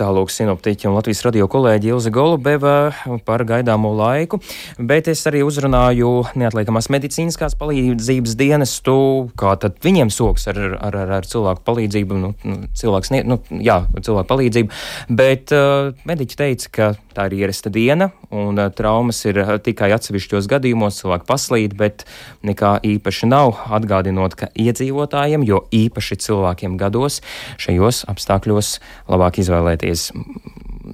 Tālūk, 0.00 0.30
sinoptiķi 0.32 0.88
un 0.88 0.94
Latvijas 0.96 1.20
radio 1.26 1.46
kolēģi 1.50 1.90
Ilze 1.92 2.10
Golubeva 2.14 2.92
par 3.26 3.44
gaidāmo 3.44 3.90
laiku, 3.98 4.38
bet 4.78 5.10
es 5.12 5.20
arī 5.28 5.42
uzrunāju 5.44 6.12
neatliekamās 6.40 6.88
medicīniskās 6.92 7.56
palīdzības 7.60 8.36
dienestu, 8.40 8.94
kā 9.40 9.52
tad 9.60 9.76
viņiem 9.84 10.12
soks 10.14 10.48
ar, 10.50 10.60
ar, 10.78 10.96
ar, 11.02 11.12
ar 11.18 11.28
cilvēku 11.28 11.64
palīdzību, 11.68 12.20
nu, 12.22 12.32
nu 12.48 12.70
cilvēks, 12.80 13.12
ne, 13.12 13.20
nu, 13.28 13.40
jā, 13.60 13.82
cilvēku 13.98 14.30
palīdzību, 14.32 14.80
bet 15.20 15.52
uh, 15.56 15.92
mediķi 16.08 16.40
teica, 16.40 16.72
ka 16.72 16.90
tā 17.12 17.28
ir 17.28 17.42
ierasta 17.42 17.72
diena 17.74 18.08
un 18.32 18.56
uh, 18.56 18.70
traumas 18.72 19.20
ir 19.28 19.42
uh, 19.42 19.52
tikai 19.60 19.90
atsevišķos 19.98 20.48
gadījumos, 20.48 21.02
cilvēki 21.02 21.28
paslīd, 21.28 21.76
bet 21.76 22.06
nekā 22.46 22.78
īpaši 22.94 23.28
nav, 23.28 23.52
atgādinot, 23.68 24.38
ka 24.40 24.48
iedzīvotājiem, 24.56 25.44
jo 25.44 25.66
īpaši 25.76 26.20
cilvēkiem 26.24 26.80
gados 26.80 27.20
šajos 27.60 28.06
apstākļos 28.08 28.74
labāk 29.10 29.42
izvēlēties 29.42 29.49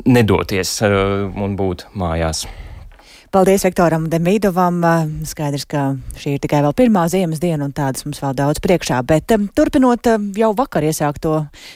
nedoties 0.06 0.76
uh, 0.94 1.26
un 1.42 1.56
būt 1.58 1.88
mājās. 1.98 2.46
Paldies 3.36 3.66
Viktoram 3.66 4.06
Demīdovam. 4.08 4.78
Skaidrs, 5.28 5.66
ka 5.68 5.80
šī 6.16 6.38
ir 6.38 6.40
tikai 6.40 6.62
vēl 6.64 6.72
pirmā 6.72 7.02
ziemas 7.12 7.36
diena 7.42 7.66
un 7.66 7.72
tādas 7.76 8.06
mums 8.06 8.22
vēl 8.22 8.32
daudz 8.32 8.62
priekšā. 8.64 9.02
Bet 9.04 9.34
um, 9.34 9.42
turpinot 9.52 10.08
um, 10.08 10.30
jau 10.40 10.54
vakar 10.56 10.86
iesākto 10.88 11.34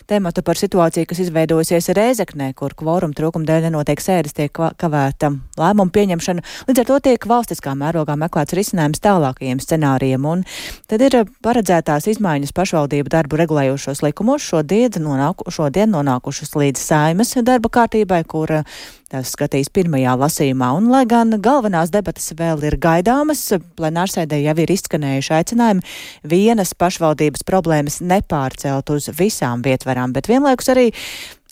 tematu 0.08 0.40
par 0.46 0.56
situāciju, 0.56 1.04
kas 1.10 1.20
izveidojusies 1.26 1.90
Rēzeknē, 1.98 2.54
kur 2.56 2.72
kvoruma 2.72 3.12
trūkuma 3.12 3.44
dēļ 3.44 3.66
nenotiek 3.66 4.00
sēdes, 4.00 4.32
tiek 4.38 4.56
kavēta 4.56 5.34
lēmumu 5.60 5.92
pieņemšana. 5.98 6.44
Līdz 6.70 6.80
ar 6.80 6.88
to 6.88 6.96
tiek 7.10 7.26
valstiskā 7.28 7.76
mērogā 7.76 8.16
meklēts 8.22 8.56
risinājums 8.56 9.04
tālākajiem 9.04 9.60
scenārijiem. 9.60 10.24
Un 10.32 10.46
tad 10.88 11.04
ir 11.04 11.18
paredzētās 11.44 12.08
izmaiņas 12.14 12.56
pašvaldību 12.56 13.12
darbu 13.12 13.42
regulējošos 13.42 14.00
likumos 14.06 14.48
šodien, 14.48 14.96
nonāku, 15.04 15.52
šodien 15.52 15.92
nonākušas 15.92 16.56
līdz 16.56 16.88
saimas 16.88 17.36
darba 17.44 17.68
kārtībai, 17.82 18.22
kur 18.24 18.62
tās 19.10 19.32
skatīs 19.34 19.70
pirmajā 19.74 20.14
lasījumā. 20.20 20.70
Un, 20.78 20.88
lai 20.92 21.02
gan 21.10 21.34
galvenās 21.42 21.92
debatas 21.94 22.30
vēl 22.38 22.62
ir 22.68 22.78
gaidāmas, 22.80 23.42
plenārsēdē 23.78 24.40
jau 24.44 24.56
ir 24.62 24.72
izskanējuši 24.76 25.34
aicinājumi 25.40 25.84
vienas 26.30 26.72
pašvaldības 26.78 27.44
problēmas 27.48 28.00
nepārcelt 28.04 28.94
uz 28.94 29.10
visām 29.18 29.64
vietvarām, 29.66 30.14
bet 30.16 30.30
vienlaikus 30.30 30.70
arī 30.72 30.88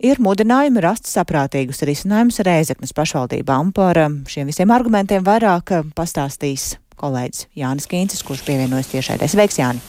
ir 0.04 0.22
mudinājumi 0.22 0.82
rast 0.84 1.10
saprātīgus 1.10 1.82
risinājumus 1.88 2.42
Rēzeknes 2.46 2.94
pašvaldībā. 2.94 3.58
Un 3.58 3.72
par 3.74 3.98
um, 4.06 4.20
šiem 4.30 4.50
visiem 4.50 4.74
argumentiem 4.74 5.26
vairāk 5.26 5.74
um, 5.74 5.94
pastāstīs 5.96 6.76
kolēģis 6.98 7.48
Jānis 7.58 7.90
Kīncis, 7.90 8.24
kurš 8.26 8.44
pievienojas 8.46 8.90
tiešai. 8.92 9.18
Sveiks, 9.26 9.58
Jāni! 9.60 9.82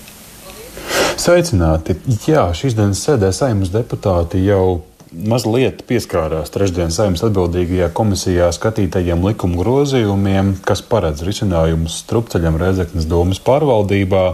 Sveicināti! 1.20 1.98
Jā, 2.30 2.50
šīs 2.56 2.78
dienas 2.78 3.02
sēdē 3.06 3.32
saimnes 3.36 3.74
deputāti 3.74 4.42
jau 4.46 4.80
mazliet 5.14 5.82
pieskārās 5.90 6.52
trešdienas 6.54 7.00
saimnes 7.00 7.24
atbildīgajā 7.26 7.90
komisijā 7.96 8.50
skatītajiem 8.56 9.24
likuma 9.26 9.60
grozījumiem, 9.62 10.54
kas 10.66 10.84
paredz 10.86 11.24
risinājumus 11.26 12.00
strupceļam 12.04 12.60
Rezeknas 12.62 13.08
domas 13.10 13.42
pārvaldībā. 13.46 14.26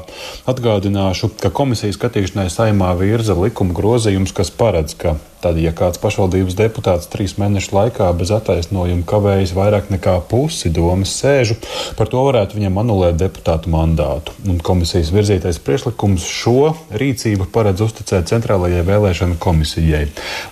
Atgādināšu, 0.51 1.31
ka 1.41 1.53
komisijas 1.55 1.99
skatīšanai 1.99 2.49
saimā 2.53 2.91
virza 2.99 3.37
likuma 3.39 3.75
grozījums, 3.77 4.35
kas 4.35 4.51
paredz, 4.51 4.97
ka 4.99 5.15
Tad, 5.45 5.59
ja 5.61 5.69
kāds 5.77 5.99
pašvaldības 6.01 6.55
deputāts 6.57 7.05
trīs 7.13 7.35
mēnešu 7.37 7.75
laikā 7.75 8.07
bez 8.17 8.31
attaisnojuma 8.33 9.05
kavējas 9.05 9.51
vairāk 9.53 9.91
nekā 9.93 10.15
pusi 10.25 10.71
domas 10.73 11.11
sēžu, 11.19 11.59
par 11.99 12.09
to 12.09 12.23
varētu 12.25 12.57
viņam 12.57 12.79
anulēt 12.81 13.19
deputātu 13.19 13.69
mandātu. 13.69 14.33
Un 14.49 14.57
komisijas 14.65 15.11
virzītais 15.13 15.59
priekšlikums 15.61 16.25
šo 16.25 16.71
rīcību 16.97 17.45
paredz 17.53 17.83
uzticēt 17.85 18.31
Centrālajai 18.31 18.81
vēlēšanu 18.87 19.37
komisijai. 19.43 20.07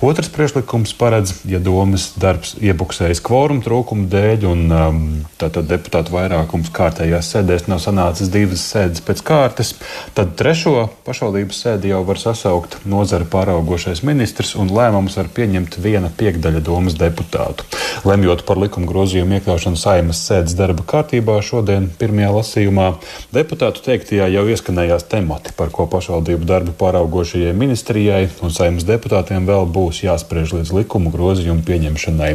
Otrs 0.06 0.30
priekšlikums 0.36 0.94
paredz, 1.00 1.40
ja 1.50 1.58
domas 1.58 2.12
darbs 2.22 2.54
iebuksējas 2.62 3.24
kvoruma 3.26 3.66
trūkuma 3.66 4.06
dēļ 4.14 4.48
un 4.52 4.64
um, 4.78 5.02
tātad 5.42 5.72
deputātu 5.74 6.14
vairākums 6.14 6.70
kārtējās 6.70 7.34
sēdēs 7.34 7.66
nav 7.72 7.82
sanācis 7.82 8.30
divas 8.30 8.62
sēdes 8.76 9.02
pēc 9.10 9.26
kārtas, 9.26 9.74
tad 10.14 10.38
trešo 10.38 10.92
pašvaldības 11.10 11.66
sēdi 11.66 11.96
jau 11.96 12.06
var 12.06 12.22
sasaukt 12.22 12.78
nozara 12.86 13.26
pāraugošais 13.26 14.06
ministrs 14.06 14.54
un 14.54 14.70
lēmumus 14.84 15.18
var 15.20 15.30
pieņemt 15.34 15.78
viena 15.82 16.12
piekdaļa 16.14 16.62
domas 16.64 16.98
deputātu. 17.00 17.66
Lemjot 18.08 18.44
par 18.48 18.60
likuma 18.60 18.88
grozījumu 18.90 19.38
iekļaušanu 19.38 19.80
saimas 19.80 20.22
sēdes 20.28 20.56
darba 20.60 20.86
kārtībā 20.88 21.40
šodien, 21.46 21.90
pirmajā 22.00 22.32
lasījumā, 22.38 22.88
deputātu 23.36 23.84
teiktajā 23.88 24.28
jau 24.34 24.46
ieskanējās 24.52 25.08
temati, 25.12 25.56
par 25.58 25.72
ko 25.74 25.88
pašvaldību 25.92 26.48
darbu 26.50 26.76
pāraugošajai 26.80 27.56
ministrijai 27.58 28.28
un 28.44 28.54
saimas 28.54 28.88
deputātiem 28.88 29.48
vēl 29.50 29.68
būs 29.74 30.04
jāspriež 30.06 30.56
līdz 30.60 30.74
likuma 30.80 31.14
grozījumu 31.14 31.66
pieņemšanai. 31.68 32.32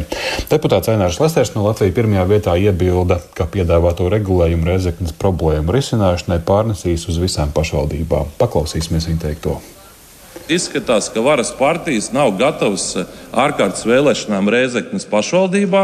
Deputāts 0.51 0.91
Ainārs 0.93 1.21
Lesters 1.21 1.53
no 1.55 1.65
Latvijas 1.67 1.97
pirmajā 1.97 2.27
vietā 2.29 2.55
iebilda, 2.59 3.21
ka 3.37 3.49
piedāvāto 3.51 4.09
regulējumu 4.11 4.69
Rezeknas 4.69 5.15
problēmu 5.19 5.75
risināšanai 5.75 6.41
pārnesīs 6.47 7.09
uz 7.11 7.19
visām 7.21 7.53
pašvaldībām. 7.55 8.37
Paklausīsimies 8.41 9.11
viņa 9.11 9.27
teikto. 9.27 9.59
Izskatās, 10.49 11.09
ka 11.13 11.21
varas 11.21 11.51
partijas 11.57 12.11
nav 12.15 12.31
gatavas 12.39 12.91
eh, 12.97 13.09
ārkārtas 13.33 13.85
vēlēšanām 13.89 14.49
Rēzeknas 14.49 15.05
pašvaldībā, 15.09 15.83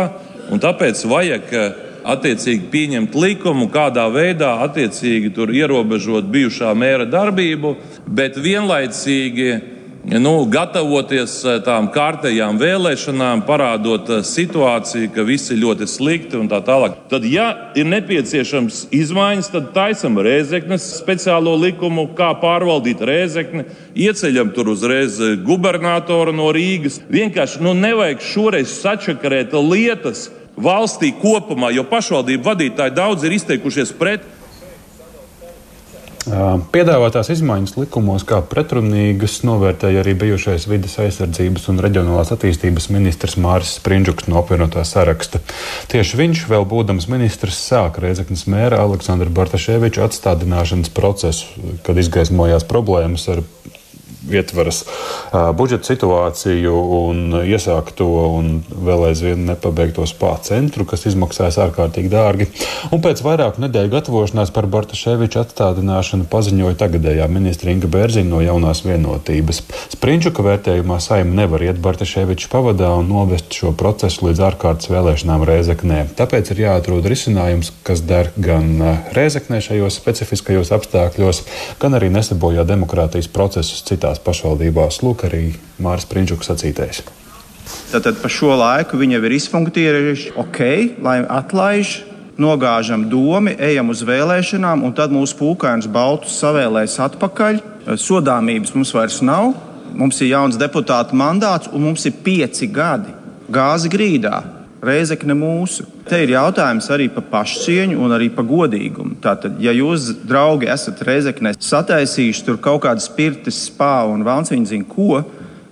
un 0.53 0.61
tāpēc 0.63 1.03
vajag 1.09 1.53
eh, 1.53 1.69
attiecīgi 2.05 2.69
pieņemt 2.71 3.15
likumu, 3.17 3.67
kādā 3.73 4.05
veidā 4.13 4.55
attiecīgi 4.65 5.33
ierobežot 5.59 6.27
bijušā 6.31 6.73
mēra 6.77 7.07
darbību, 7.09 7.75
bet 8.05 8.37
vienlaicīgi 8.37 9.74
nu, 10.05 10.33
gatavoties 10.45 11.39
eh, 11.45 11.57
tām 11.65 11.87
kārtējām 11.93 12.59
vēlēšanām, 12.61 13.41
parādot 13.47 14.09
eh, 14.13 14.21
situāciju, 14.25 15.09
ka 15.15 15.25
viss 15.25 15.49
ir 15.49 15.63
ļoti 15.63 15.87
slikti 15.89 16.37
un 16.37 16.49
tā 16.51 16.59
tālāk. 16.65 16.99
Tad, 17.09 17.25
ja 17.25 17.47
ir 17.77 17.89
nepieciešams 17.89 18.85
izmaiņas, 18.95 19.49
tad 19.55 19.71
taisam 19.75 20.19
rēzeknes 20.21 20.85
speciālo 20.99 21.55
likumu, 21.57 22.07
kā 22.17 22.31
pārvaldīt 22.41 23.01
rēzekni, 23.01 23.65
ieceļam 24.07 24.53
tur 24.55 24.69
uzreiz 24.75 25.17
eh, 25.23 25.35
gubernatoru 25.41 26.35
no 26.35 26.51
Rīgas. 26.53 27.01
Vienkārši 27.09 27.65
nu, 27.65 27.73
nevajag 27.73 28.21
šoreiz 28.29 28.77
sačakarēt 28.77 29.57
lietas 29.57 30.29
valstī 30.55 31.11
kopumā, 31.19 31.73
jo 31.75 31.83
pašvaldību 31.89 32.45
vadītāji 32.45 32.95
daudz 32.95 33.25
ir 33.25 33.35
izteikušies 33.39 33.91
pret. 33.97 34.34
Piedāvātās 36.25 37.29
izmaiņas 37.35 37.75
likumos 37.77 38.23
kā 38.25 38.39
pretrunīgas 38.49 39.37
novērtēja 39.45 40.01
arī 40.01 40.15
bijušais 40.23 40.65
vidas 40.69 40.97
aizsardzības 41.03 41.69
un 41.69 41.81
reģionālās 41.85 42.33
attīstības 42.33 42.89
ministrs 42.95 43.37
Māris 43.41 43.75
Sprindžuks 43.77 44.25
no 44.31 44.39
apvienotā 44.41 44.81
saraksta. 44.87 45.43
Tieši 45.91 46.21
viņš, 46.23 46.45
vēl 46.49 46.65
būdams 46.71 47.09
ministrs, 47.13 47.61
sāka 47.69 48.01
Reizeknas 48.07 48.47
mēra 48.49 48.81
Aleksandra 48.81 49.29
Bartaševiča 49.29 50.07
atstādināšanas 50.09 50.93
procesu, 50.95 51.51
kad 51.85 52.01
izgaismojās 52.01 52.65
problēmas 52.69 53.29
ar 53.29 53.45
ietveras 54.31 54.83
budžeta 55.57 55.89
situāciju 55.91 56.73
un 56.99 57.37
iesākt 57.43 57.95
to 57.99 58.07
un 58.07 58.51
vēl 58.65 59.09
aizvien 59.09 59.45
nepabeigto 59.49 60.05
spā 60.09 60.33
centru, 60.45 60.85
kas 60.87 61.05
izmaksājas 61.09 61.59
ārkārtīgi 61.65 62.11
dārgi. 62.11 62.47
Un 62.95 63.03
pēc 63.03 63.21
vairāku 63.25 63.63
nedēļu 63.63 63.93
gatavošanās 63.93 64.53
par 64.55 64.67
Bartaševiča 64.71 65.45
atstādināšanu 65.45 66.29
paziņoja 66.31 66.79
tagadējā 66.81 67.27
ministra 67.31 67.73
Inga 67.73 67.89
Bērziņa 67.91 68.29
no 68.31 68.41
jaunās 68.43 68.83
vienotības. 68.85 69.61
Sprinčuka 69.95 70.45
vērtējumā 70.45 70.99
saima 71.03 71.41
nevar 71.41 71.65
iet 71.65 71.81
Bartaševiča 71.83 72.49
pavadā 72.51 72.91
un 72.99 73.09
novest 73.11 73.53
šo 73.55 73.73
procesu 73.77 74.29
līdz 74.29 74.43
ārkārtas 74.49 74.91
vēlēšanām 74.93 75.45
Rēzeknē. 75.49 76.01
Tāpēc 76.17 76.53
ir 76.53 76.63
jāatrod 76.65 77.07
risinājums, 77.09 77.71
kas 77.85 78.03
der 78.05 78.31
gan 78.37 78.71
Rēzeknē 79.15 79.61
šajos 79.63 79.99
specifiskajos 80.01 80.73
apstākļos, 80.75 81.43
gan 81.81 81.97
arī 81.97 82.11
nesabojā 82.13 82.65
demokrātijas 82.67 83.29
procesus 83.31 83.83
citās 83.85 84.14
citās 84.15 84.23
pašvaldībās. 84.23 85.03
Lūk, 85.03 85.25
arī 85.27 85.55
Mārcis 85.79 86.07
Prinčuks 86.07 86.47
sacītais. 86.47 87.03
Tātad 87.91 88.21
pa 88.21 88.29
šo 88.29 88.55
laiku 88.55 88.97
viņi 88.97 89.17
jau 89.17 89.23
ir 89.25 89.35
izfunkcionējuši, 89.35 90.33
ok, 90.37 90.59
lai 91.01 91.25
atlaiž, 91.25 92.03
nogāžam 92.37 93.09
domu, 93.09 93.55
ejam 93.57 93.89
uz 93.89 94.03
vēlēšanām, 94.03 94.83
un 94.83 94.93
tad 94.93 95.11
mūsu 95.11 95.35
pūkains 95.39 95.87
baltus 95.87 96.37
savēlēs 96.39 96.99
atpakaļ. 96.99 97.61
Sodāmības 97.97 98.75
mums 98.75 98.93
vairs 98.93 99.21
nav, 99.21 99.53
mums 99.93 100.21
ir 100.21 100.33
jauns 100.33 100.57
deputāta 100.57 101.15
mandāts, 101.15 101.69
un 101.71 101.89
mums 101.89 102.05
ir 102.05 102.13
pieci 102.23 102.67
gadi 102.67 103.13
gāzi 103.49 103.89
grīdā. 103.89 104.43
Reizekne 104.85 105.33
mūsu. 105.33 105.85
Te 106.05 106.19
ir 106.21 106.35
jautājums 106.35 106.85
arī 106.93 107.07
par 107.09 107.23
pašcieņu 107.31 107.97
un 108.05 108.13
arī 108.13 108.27
par 108.29 108.45
godīgumu. 108.45 109.15
Tātad, 109.23 109.55
ja 109.57 109.71
jūs, 109.73 110.11
draugi, 110.29 110.67
esat 110.69 110.99
Reizeknē 111.07 111.55
sataisījuši 111.57 112.43
tur 112.45 112.59
kaut 112.61 112.83
kādas 112.83 113.07
spirtis, 113.09 113.63
spā 113.71 114.03
un 114.11 114.21
vēlns 114.27 114.53
viņa 114.53 114.69
zina 114.69 114.85
ko, 114.85 115.23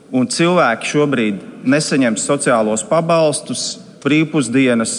un 0.09 0.25
cilvēki 0.33 0.89
šobrīd 0.89 1.43
nesaņem 1.69 2.17
sociālos 2.17 2.81
pabalstus, 2.89 3.67
brīvpusdienas, 4.01 4.95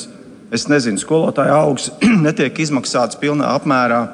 es 0.55 0.69
nezinu, 0.71 1.03
skolotāja 1.03 1.59
augs 1.65 1.91
netiek 2.29 2.63
izmaksāts 2.63 3.19
pilnā 3.19 3.51
apmērā. 3.59 4.05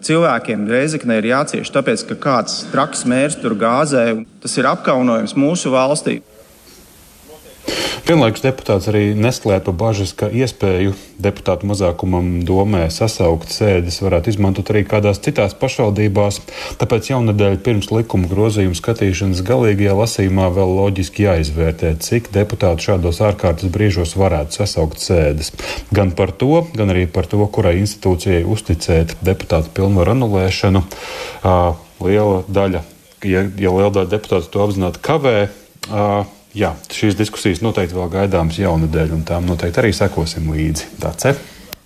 Cilvēkiem 0.00 0.64
Reizekne 0.64 1.20
ir 1.20 1.28
jācieš, 1.28 1.68
tāpēc, 1.76 2.06
ka 2.08 2.16
kāds 2.24 2.62
traks 2.72 3.04
mērs 3.04 3.36
tur 3.36 3.52
gāzē. 3.52 4.06
Tas 4.40 4.56
ir 4.56 4.68
apkaunojums 4.70 5.36
mūsu 5.36 5.76
valstī. 5.76 6.22
Vienlaikus 8.06 8.42
deputāts 8.42 8.88
arī 8.90 9.12
nesklēpa 9.18 9.72
bažas, 9.76 10.12
ka 10.16 10.28
iespēju 10.32 10.94
deputātu 11.20 11.68
mazākumam 11.68 12.40
domē 12.48 12.86
sasaukt 12.90 13.52
sēdes 13.52 14.00
varētu 14.02 14.32
izmantot 14.32 14.72
arī 14.72 14.82
kādās 14.88 15.20
citās 15.22 15.54
pašvaldībās. 15.60 16.40
Tāpēc 16.80 17.10
jaunadēļ 17.12 17.58
pirms 17.66 17.90
likuma 17.92 18.30
grozījuma 18.30 18.78
skatīšanas 18.78 19.44
galīgajā 19.46 19.94
lasījumā 19.98 20.48
vēl 20.56 20.74
loģiski 20.78 21.26
jāizvērtē, 21.28 21.92
cik 22.00 22.32
deputāti 22.34 22.88
šādos 22.88 23.20
ārkārtas 23.28 23.70
brīžos 23.74 24.16
varētu 24.18 24.62
sasaukt 24.62 25.04
sēdes. 25.04 25.52
Gan 25.94 26.14
par 26.16 26.32
to, 26.32 26.64
gan 26.74 26.94
arī 26.94 27.06
par 27.10 27.28
to, 27.30 27.44
kurai 27.52 27.76
institūcijai 27.82 28.42
uzticēt 28.48 29.18
deputātu 29.26 29.74
pilnvaru 29.76 30.16
anulēšanu. 30.16 30.86
Liela 32.00 32.42
daļa, 32.48 32.84
ja, 33.28 33.44
ja 33.44 33.78
liela 33.78 33.92
daļa 33.92 34.14
deputātu 34.16 34.54
to 34.54 34.64
apzināti 34.64 35.02
kavē, 35.04 35.38
Jā, 36.56 36.72
šīs 36.90 37.14
diskusijas 37.14 37.60
noteikti 37.62 37.94
vēl 37.94 38.10
gaidāmas 38.10 38.58
jaunadēļ, 38.58 39.14
un 39.14 39.24
tām 39.28 39.46
noteikti 39.46 39.84
arī 39.84 39.92
sekosim 39.94 40.50
līdzi. 40.50 40.88
Tāds 41.02 41.30
ir. 41.30 41.38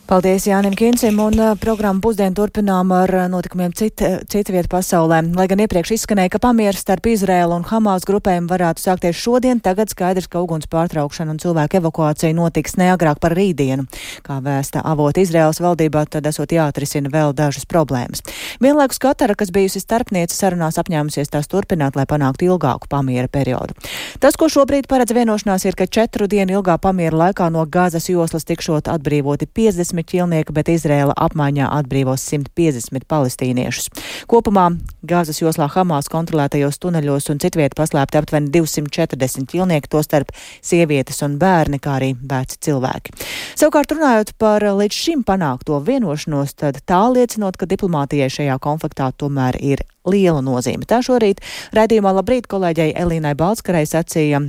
Paldies 0.05 0.45
Jānim 0.45 0.75
Kincim 0.77 1.17
un 1.25 1.39
programmu 1.57 2.03
pusdienu 2.05 2.37
turpinām 2.37 2.91
ar 2.93 3.09
notikumiem 3.33 3.73
cita, 3.73 4.19
cita 4.29 4.53
vieta 4.53 4.69
pasaulē. 4.69 5.23
Lai 5.33 5.47
gan 5.49 5.63
iepriekš 5.65 5.95
izskanēja, 5.97 6.35
ka 6.35 6.41
pamieris 6.45 6.83
starp 6.85 7.09
Izrēlu 7.09 7.57
un 7.57 7.65
Hamas 7.65 8.05
grupēm 8.05 8.45
varētu 8.51 8.85
sākties 8.85 9.17
šodien, 9.17 9.63
tagad 9.65 9.89
skaidrs, 9.89 10.29
ka 10.29 10.43
uguns 10.45 10.69
pārtraukšana 10.69 11.33
un 11.33 11.39
cilvēku 11.41 11.79
evakuācija 11.81 12.37
notiks 12.37 12.77
neagrāk 12.77 13.17
par 13.23 13.33
rītdienu. 13.33 13.87
Kā 14.27 14.43
vēsta 14.45 14.83
avot 14.85 15.17
Izrēlas 15.17 15.63
valdībā, 15.65 16.05
tad 16.13 16.29
esot 16.29 16.53
jāatrisina 16.53 17.09
vēl 17.09 17.33
dažas 17.33 17.65
problēmas. 17.65 18.21
Vienlaikus 18.61 19.01
Katara, 19.01 19.33
kas 19.33 19.55
bijusi 19.57 19.81
starpniece 19.81 20.37
sarunās 20.37 20.77
apņēmusies 20.85 21.33
tās 21.33 21.49
turpināt, 21.49 21.97
lai 21.97 22.05
panāktu 22.05 22.51
ilgāku 22.51 22.93
pamiera 22.93 23.33
periodu. 23.33 23.73
Tas, 24.21 24.37
ko 24.37 24.53
šobrīd 24.53 24.85
paredz 24.85 25.17
vienošanās, 25.17 25.65
ir, 25.65 25.81
ka 25.81 25.89
četru 25.89 26.29
dienu 26.29 26.59
ilgā 26.61 26.77
pamiera 26.77 27.25
laikā 27.25 27.49
no 27.49 27.65
Gāzes 27.65 28.13
joslas 28.13 28.45
tikšot 28.45 28.93
atbrīvoti 28.93 29.49
50 29.49 29.94
50 29.95 30.11
ķilnieku, 30.11 30.55
bet 30.55 30.69
Izrēla 30.73 31.15
apmaiņā 31.17 31.69
atbrīvos 31.79 32.23
150 32.27 33.07
palestīniešus. 33.09 33.89
Kopumā 34.31 34.71
Gāzes 35.07 35.41
joslā 35.43 35.69
Hamas 35.71 36.09
kontrolētajos 36.11 36.81
tuneļos 36.83 37.31
un 37.31 37.41
citviet 37.43 37.77
paslēpti 37.79 38.19
aptuveni 38.19 38.51
240 38.55 39.49
ķilnieki, 39.51 39.91
tostarp 39.91 40.33
sievietes 40.65 41.23
un 41.27 41.39
bērni, 41.39 41.81
kā 41.83 41.99
arī 41.99 42.15
veci 42.19 42.59
cilvēki. 42.69 43.15
Savukārt 43.55 43.95
runājot 43.95 44.35
par 44.39 44.65
līdz 44.65 45.03
šim 45.05 45.25
panākto 45.27 45.81
vienošanos, 45.85 46.57
tad 46.59 46.81
tā 46.89 47.03
liecinot, 47.13 47.59
ka 47.59 47.69
diplomātijai 47.71 48.31
šajā 48.33 48.59
konfliktā 48.63 49.13
tomēr 49.17 49.59
ir 49.61 49.85
liela 50.09 50.43
nozīme. 50.45 50.89
Tā 50.89 51.01
šorīt 51.05 51.41
raidījumā 51.77 52.17
labrīt 52.19 52.49
kolēģei 52.51 52.97
Elīnai 53.05 53.37
Balskarai 53.39 53.87
sacīja 53.89 54.43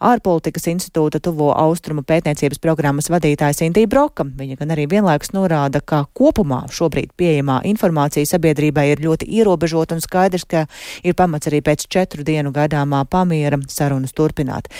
ārpolitikas 0.00 0.66
institūta 0.72 1.20
tuvo 1.22 1.50
austrumu 1.52 2.02
pētniecības 2.06 2.60
programmas 2.62 3.10
vadītājs 3.12 3.62
Indija 3.66 3.90
Broka. 3.90 4.24
Viņa 4.24 4.58
gan 4.60 4.74
arī 4.74 4.86
vienlaikus 4.90 5.34
norāda, 5.36 5.82
ka 5.84 6.04
kopumā 6.16 6.64
šobrīd 6.72 7.12
pieejamā 7.20 7.60
informācija 7.70 8.28
sabiedrībai 8.32 8.88
ir 8.94 9.04
ļoti 9.04 9.28
ierobežota 9.38 9.98
un 9.98 10.04
skaidrs, 10.04 10.48
ka 10.48 10.66
ir 11.04 11.16
pamats 11.16 11.50
arī 11.50 11.62
pēc 11.64 11.86
četru 11.88 12.26
dienu 12.26 12.52
gaidāmā 12.56 13.04
pamiera 13.10 13.60
sarunas 13.68 14.16
turpināt. 14.16 14.72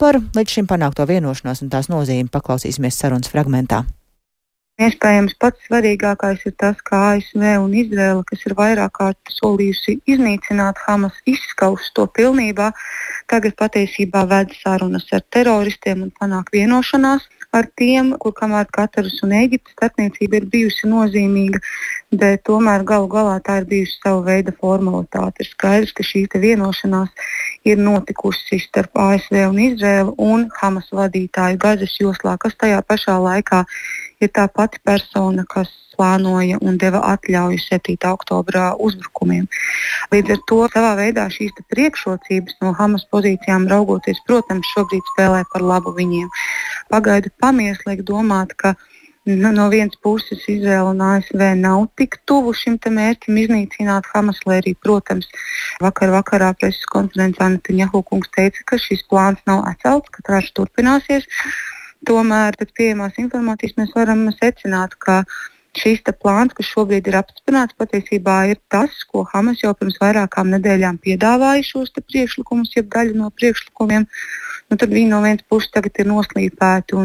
Par 0.00 0.16
līdz 0.16 0.56
šim 0.56 0.68
panākto 0.70 1.04
vienošanos 1.04 1.60
un 1.60 1.72
tās 1.72 1.90
nozīmi 1.92 2.32
paklausīsimies 2.32 2.96
sarunas 2.96 3.28
fragmentā. 3.28 3.84
Iespējams, 4.80 5.34
pats 5.36 5.60
svarīgākais 5.68 6.46
ir 6.48 6.54
tas, 6.56 6.78
ka 6.88 6.98
ASV 7.10 7.42
un 7.60 7.74
Izraela, 7.76 8.22
kas 8.24 8.46
ir 8.48 8.54
vairāk 8.56 8.94
kārt 8.96 9.32
solījusi 9.34 9.98
iznīcināt 10.08 10.80
Hamas, 10.86 11.18
izskaust 11.28 11.92
to 11.98 12.06
pilnībā, 12.16 12.70
tagad 13.28 13.58
patiesībā 13.60 14.24
ved 14.30 14.54
sarunas 14.62 15.04
ar 15.12 15.26
teroristiem 15.36 16.06
un 16.06 16.14
panāk 16.16 16.48
vienošanās 16.56 17.28
ar 17.52 17.68
tiem, 17.76 18.14
kur 18.22 18.32
kamēr 18.32 18.70
Katars 18.72 19.18
un 19.26 19.34
Eģiptes 19.36 19.74
starpniecība 19.76 20.38
ir 20.38 20.48
bijusi 20.48 20.88
nozīmīga, 20.88 21.60
bet 22.16 22.44
tomēr 22.48 22.84
galu 22.86 23.10
galā 23.12 23.36
tā 23.44 23.60
ir 23.60 23.68
bijusi 23.68 23.98
sava 23.98 24.22
veida 24.30 24.54
formalitāte. 24.62 25.44
Ir 25.44 25.50
skaidrs, 25.50 25.92
ka 25.92 26.06
šī 26.06 26.24
vienošanās 26.40 27.10
ir 27.68 27.82
notikusi 27.82 28.62
starp 28.64 28.96
ASV 28.96 29.42
un 29.50 29.60
Izraelu 29.66 30.14
un 30.16 30.46
Hamas 30.60 30.88
vadītāju 30.94 31.60
Gazas 31.60 31.98
joslā, 32.00 32.38
kas 32.40 32.56
tajā 32.56 32.80
pašā 32.86 33.18
laikā 33.20 33.66
ir 34.20 34.32
tā 34.36 34.46
pati 34.52 34.80
persona, 34.84 35.44
kas 35.48 35.70
plānoja 36.00 36.58
un 36.64 36.78
deva 36.80 37.00
atļauju 37.12 37.60
7. 37.66 37.96
oktobra 38.08 38.70
uzbrukumiem. 38.86 39.48
Līdz 40.14 40.36
ar 40.36 40.44
to 40.48 40.60
savā 40.74 40.92
veidā 41.00 41.26
šīs 41.32 41.56
priekšrocības 41.72 42.60
no 42.64 42.72
Hamas 42.78 43.04
pozīcijām 43.12 43.68
raugoties, 43.70 44.22
protams, 44.28 44.68
šobrīd 44.74 45.04
spēlē 45.14 45.42
par 45.52 45.66
labu 45.72 45.92
viņiem. 45.96 46.30
Pagaidu 46.92 47.32
pamieris 47.42 47.84
liek 47.88 48.04
domāt, 48.08 48.56
ka 48.56 48.74
nu, 49.28 49.52
no 49.52 49.68
vienas 49.72 49.98
puses 50.02 50.46
Izraela 50.48 50.94
un 50.94 51.02
ASV 51.04 51.42
nav 51.60 51.84
tik 52.00 52.16
tuvu 52.24 52.54
šim 52.56 52.78
mērķim 52.80 53.42
iznīcināt 53.44 54.08
Hamas, 54.14 54.40
lai 54.46 54.60
arī, 54.62 54.74
protams, 54.86 55.28
vakar 55.84 56.14
vakarā 56.16 56.54
preses 56.56 56.88
konferencē 56.94 57.50
Netanjahu 57.56 58.02
kungs 58.08 58.32
teica, 58.36 58.64
ka 58.64 58.80
šis 58.80 59.04
plāns 59.10 59.44
nav 59.50 59.66
atcelts, 59.68 60.08
ka 60.16 60.24
karš 60.32 60.54
turpināsies. 60.56 61.28
Tomēr 62.08 62.56
pēc 62.56 62.70
pieejamās 62.76 63.18
informācijas 63.20 63.76
mēs 63.76 63.90
varam 63.96 64.22
secināt, 64.32 64.96
ka 65.04 65.22
šīs 65.76 66.00
plāns, 66.22 66.54
kas 66.56 66.66
šobrīd 66.66 67.08
ir 67.10 67.18
apstiprināts, 67.20 67.76
patiesībā 67.78 68.36
ir 68.50 68.60
tas, 68.72 69.02
ko 69.10 69.26
Hamas 69.32 69.62
jau 69.62 69.74
pirms 69.78 70.00
vairākām 70.02 70.50
nedēļām 70.56 70.98
piedāvāja 71.04 71.66
šos 71.66 71.92
priekšlikumus, 72.00 72.72
jeb 72.76 72.90
daļu 72.94 73.18
no 73.20 73.30
priekšlikumiem. 73.30 74.08
Nu, 74.70 74.78
tad 74.80 74.90
viņi 74.90 75.12
no 75.12 75.20
vienas 75.22 75.46
puses 75.48 75.70
tagad 75.74 76.00
ir 76.00 76.10
noslīpēti 76.10 76.98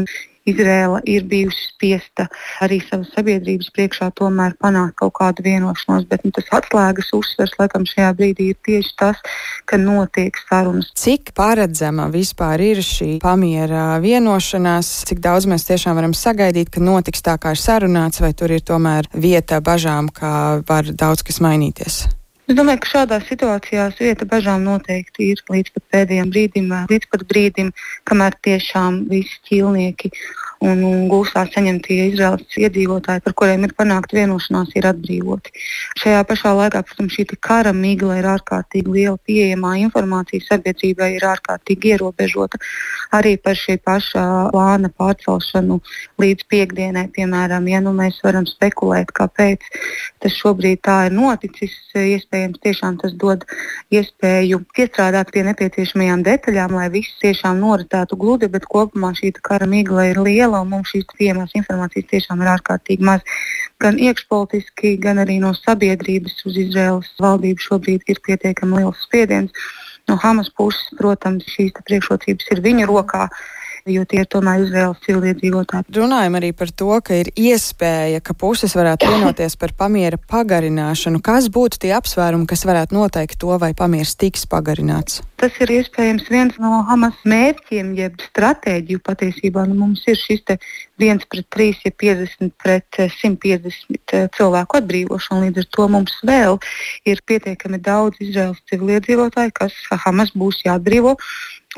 Izrēla 0.46 1.00
ir 1.08 1.26
bijusi 1.26 1.68
spiesta 1.72 2.28
arī 2.62 2.78
savas 2.84 3.10
sabiedrības 3.16 3.70
priekšā 3.74 4.10
tomēr 4.18 4.54
panākt 4.62 4.96
kaut 5.00 5.14
kādu 5.18 5.44
vienošanos, 5.46 6.06
bet 6.10 6.24
nu, 6.24 6.32
tas 6.36 6.48
atslēgas 6.60 7.12
uzsvers 7.16 7.56
laikam 7.60 7.86
šajā 7.88 8.12
brīdī 8.18 8.50
ir 8.52 8.60
tieši 8.66 8.92
tas, 9.00 9.22
ka 9.66 9.78
notiek 9.80 10.38
sarunas. 10.46 10.92
Cik 10.98 11.32
paredzama 11.36 12.08
vispār 12.14 12.62
ir 12.62 12.82
šī 12.84 13.16
pamiera 13.22 13.96
vienošanās, 14.02 14.92
cik 15.10 15.22
daudz 15.24 15.48
mēs 15.50 15.66
tiešām 15.68 15.98
varam 15.98 16.14
sagaidīt, 16.16 16.70
ka 16.74 16.84
notiks 16.84 17.24
tā, 17.26 17.38
kā 17.42 17.56
ir 17.56 17.62
sarunāts, 17.62 18.22
vai 18.22 18.32
tur 18.36 18.54
ir 18.54 18.62
tomēr 18.66 19.10
vieta 19.12 19.60
bažām, 19.64 20.12
ka 20.14 20.62
var 20.68 20.94
daudz 20.94 21.26
kas 21.26 21.42
mainīties? 21.42 22.04
Es 22.46 22.54
domāju, 22.54 22.78
ka 22.84 22.90
šādās 22.92 23.24
situācijās 23.26 23.96
vieta 23.98 24.26
bažām 24.30 24.62
noteikti 24.62 25.32
ir 25.32 25.40
līdz 25.50 25.72
pat 25.74 25.84
pēdējiem 25.94 26.28
brīdim, 26.30 26.68
līdz 26.92 27.08
pat 27.10 27.24
brīdim, 27.32 27.72
kamēr 28.06 28.36
tiešām 28.46 29.00
visi 29.10 29.40
ķīlnieki 29.48 30.12
un, 30.64 30.82
un 30.86 31.06
gūstā 31.10 31.44
saņemtie 31.52 31.98
Izraels 32.10 32.56
iedzīvotāji, 32.58 33.22
par 33.24 33.34
kuriem 33.38 33.66
ir 33.66 33.74
panākta 33.76 34.18
vienošanās, 34.18 34.72
ir 34.78 34.88
atbrīvoti. 34.90 35.52
Šajā 36.00 36.22
pašā 36.28 36.52
laikā, 36.56 36.82
protams, 36.86 37.16
šī 37.16 37.26
kara 37.42 37.72
migla 37.76 38.18
ir 38.20 38.28
ārkārtīgi 38.30 38.92
liela, 38.92 39.18
pieejamā 39.28 39.76
informācija 39.84 40.44
sabiedrībai 40.46 41.12
ir 41.16 41.26
ārkārtīgi 41.28 41.94
ierobežota. 41.94 42.60
Arī 43.16 43.36
par 43.40 43.58
šī 43.58 43.78
paša 43.84 44.24
plāna 44.54 44.90
pārcelšanu 44.90 45.80
līdz 46.22 46.48
piekdienai, 46.50 47.06
piemēram, 47.14 47.68
ja 47.70 47.82
nu 47.84 47.92
mēs 47.96 48.20
varam 48.24 48.48
spekulēt, 48.48 49.12
kāpēc 49.16 49.64
tas 50.24 50.36
šobrīd 50.40 50.82
tā 50.86 50.98
ir 51.08 51.16
noticis, 51.16 51.74
iespējams, 51.96 52.60
tiešām 52.64 52.98
tas 53.00 53.14
dod 53.16 53.44
iespēju 53.94 54.62
piestrādāt 54.76 55.30
pie 55.34 55.44
nepieciešamajām 55.46 56.24
detaļām, 56.26 56.74
lai 56.76 56.88
viss 56.92 57.20
tiešām 57.22 57.60
noritētu 57.62 58.18
gludi, 58.20 58.50
bet 58.52 58.66
kopumā 58.70 59.12
šī 59.16 59.32
kara 59.46 59.68
migla 59.70 60.08
ir 60.10 60.20
liela 60.22 60.45
liela 60.46 60.62
un 60.62 60.70
mums 60.70 60.92
šīs 60.92 61.08
pieejamās 61.18 61.54
informācijas 61.58 62.06
tiešām 62.12 62.42
ir 62.42 62.52
ārkārtīgi 62.54 63.06
maz. 63.06 63.24
Gan 63.82 63.98
iekšpolitiski, 63.98 64.94
gan 65.02 65.18
arī 65.18 65.40
no 65.42 65.52
sabiedrības 65.56 66.46
uz 66.46 66.58
Izraels 66.62 67.10
valdību 67.22 67.66
šobrīd 67.66 68.06
ir 68.06 68.22
pietiekami 68.22 68.80
liels 68.80 69.02
spiediens. 69.08 69.66
No 70.06 70.16
Hamas 70.22 70.52
puses, 70.54 70.86
protams, 70.98 71.48
šīs 71.50 71.74
priekšrocības 71.82 72.52
ir 72.54 72.62
viņa 72.62 72.86
rokā 72.86 73.26
jo 73.86 74.04
tie 74.08 74.22
ir 74.24 74.28
tomēr 74.30 74.64
Izraels 74.64 75.00
civiliedzīvotāji. 75.06 75.94
Runājam 75.96 76.38
arī 76.38 76.50
par 76.56 76.72
to, 76.74 76.90
ka 77.04 77.20
ir 77.20 77.30
iespēja, 77.38 78.22
ka 78.24 78.34
puses 78.38 78.74
varētu 78.76 79.10
vienoties 79.12 79.56
par 79.60 79.74
pamiera 79.78 80.18
pagarināšanu. 80.18 81.22
Kas 81.24 81.48
būtu 81.52 81.80
tie 81.84 81.94
apsvērumi, 81.96 82.48
kas 82.50 82.66
varētu 82.68 82.96
noteikt 82.96 83.38
to, 83.42 83.54
vai 83.62 83.72
pamieris 83.78 84.16
tiks 84.18 84.46
pagarināts? 84.50 85.22
Tas 85.36 85.52
ir 85.60 85.68
iespējams 85.74 86.30
viens 86.32 86.54
no 86.62 86.80
Hamas 86.88 87.18
mērķiem, 87.28 87.92
jeb 87.98 88.22
stratēģiju 88.30 89.02
patiesībā. 89.04 89.66
Nu, 89.68 89.76
mums 89.82 90.06
ir 90.08 90.16
šis 90.16 90.46
viens 91.00 91.26
pret 91.28 91.46
3, 91.52 91.82
ja 91.84 91.92
50 91.92 92.54
pret 92.62 93.00
150 93.18 94.16
eh, 94.16 94.30
cilvēku 94.36 94.80
atbrīvošana. 94.80 95.44
Līdz 95.46 95.62
ar 95.62 95.68
to 95.76 95.88
mums 95.92 96.16
vēl 96.26 96.56
ir 97.04 97.20
pietiekami 97.28 97.82
daudz 97.84 98.22
Izraels 98.24 98.62
civiliedzīvotāju, 98.72 99.52
kas 99.60 99.76
Hamas 100.06 100.32
būs 100.32 100.64
jāatbrīvo 100.64 101.18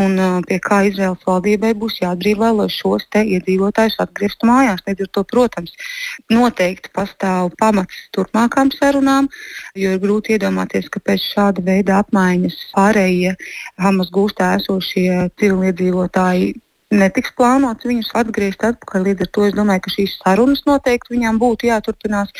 un 0.02 0.44
pie 0.48 0.58
kā 0.62 0.80
Izraels 0.88 1.24
valdībai 1.26 1.72
būs 1.78 1.98
jāatbrīvo, 2.02 2.50
lai 2.60 2.68
šos 2.72 3.06
te 3.12 3.24
iedzīvotājus 3.36 3.98
atgrieztu 4.04 4.48
mājās. 4.50 4.84
Līdz 4.86 5.06
ar 5.06 5.10
to, 5.16 5.24
protams, 5.32 5.74
noteikti 6.32 6.92
pastāv 6.94 7.50
pamats 7.60 8.04
turpmākām 8.16 8.72
sarunām, 8.76 9.30
jo 9.78 9.96
ir 9.96 10.02
grūti 10.04 10.36
iedomāties, 10.36 10.88
ka 10.92 11.02
pēc 11.04 11.26
šāda 11.34 11.64
veida 11.66 11.98
apmaiņas 12.02 12.60
pārējie 12.76 13.34
Hamas 13.82 14.14
gūstā 14.14 14.54
esošie 14.60 15.28
civiliedzīvotāji 15.40 16.54
netiks 16.94 17.32
plānots 17.36 17.86
viņus 17.88 18.12
atgriezt 18.16 18.64
atpakaļ. 18.64 19.04
Līdz 19.08 19.26
ar 19.26 19.30
to 19.32 19.46
es 19.48 19.56
domāju, 19.56 19.84
ka 19.84 19.94
šīs 19.94 20.14
sarunas 20.22 20.62
noteikti 20.68 21.14
viņām 21.16 21.40
būtu 21.42 21.68
jāturpinās 21.68 22.32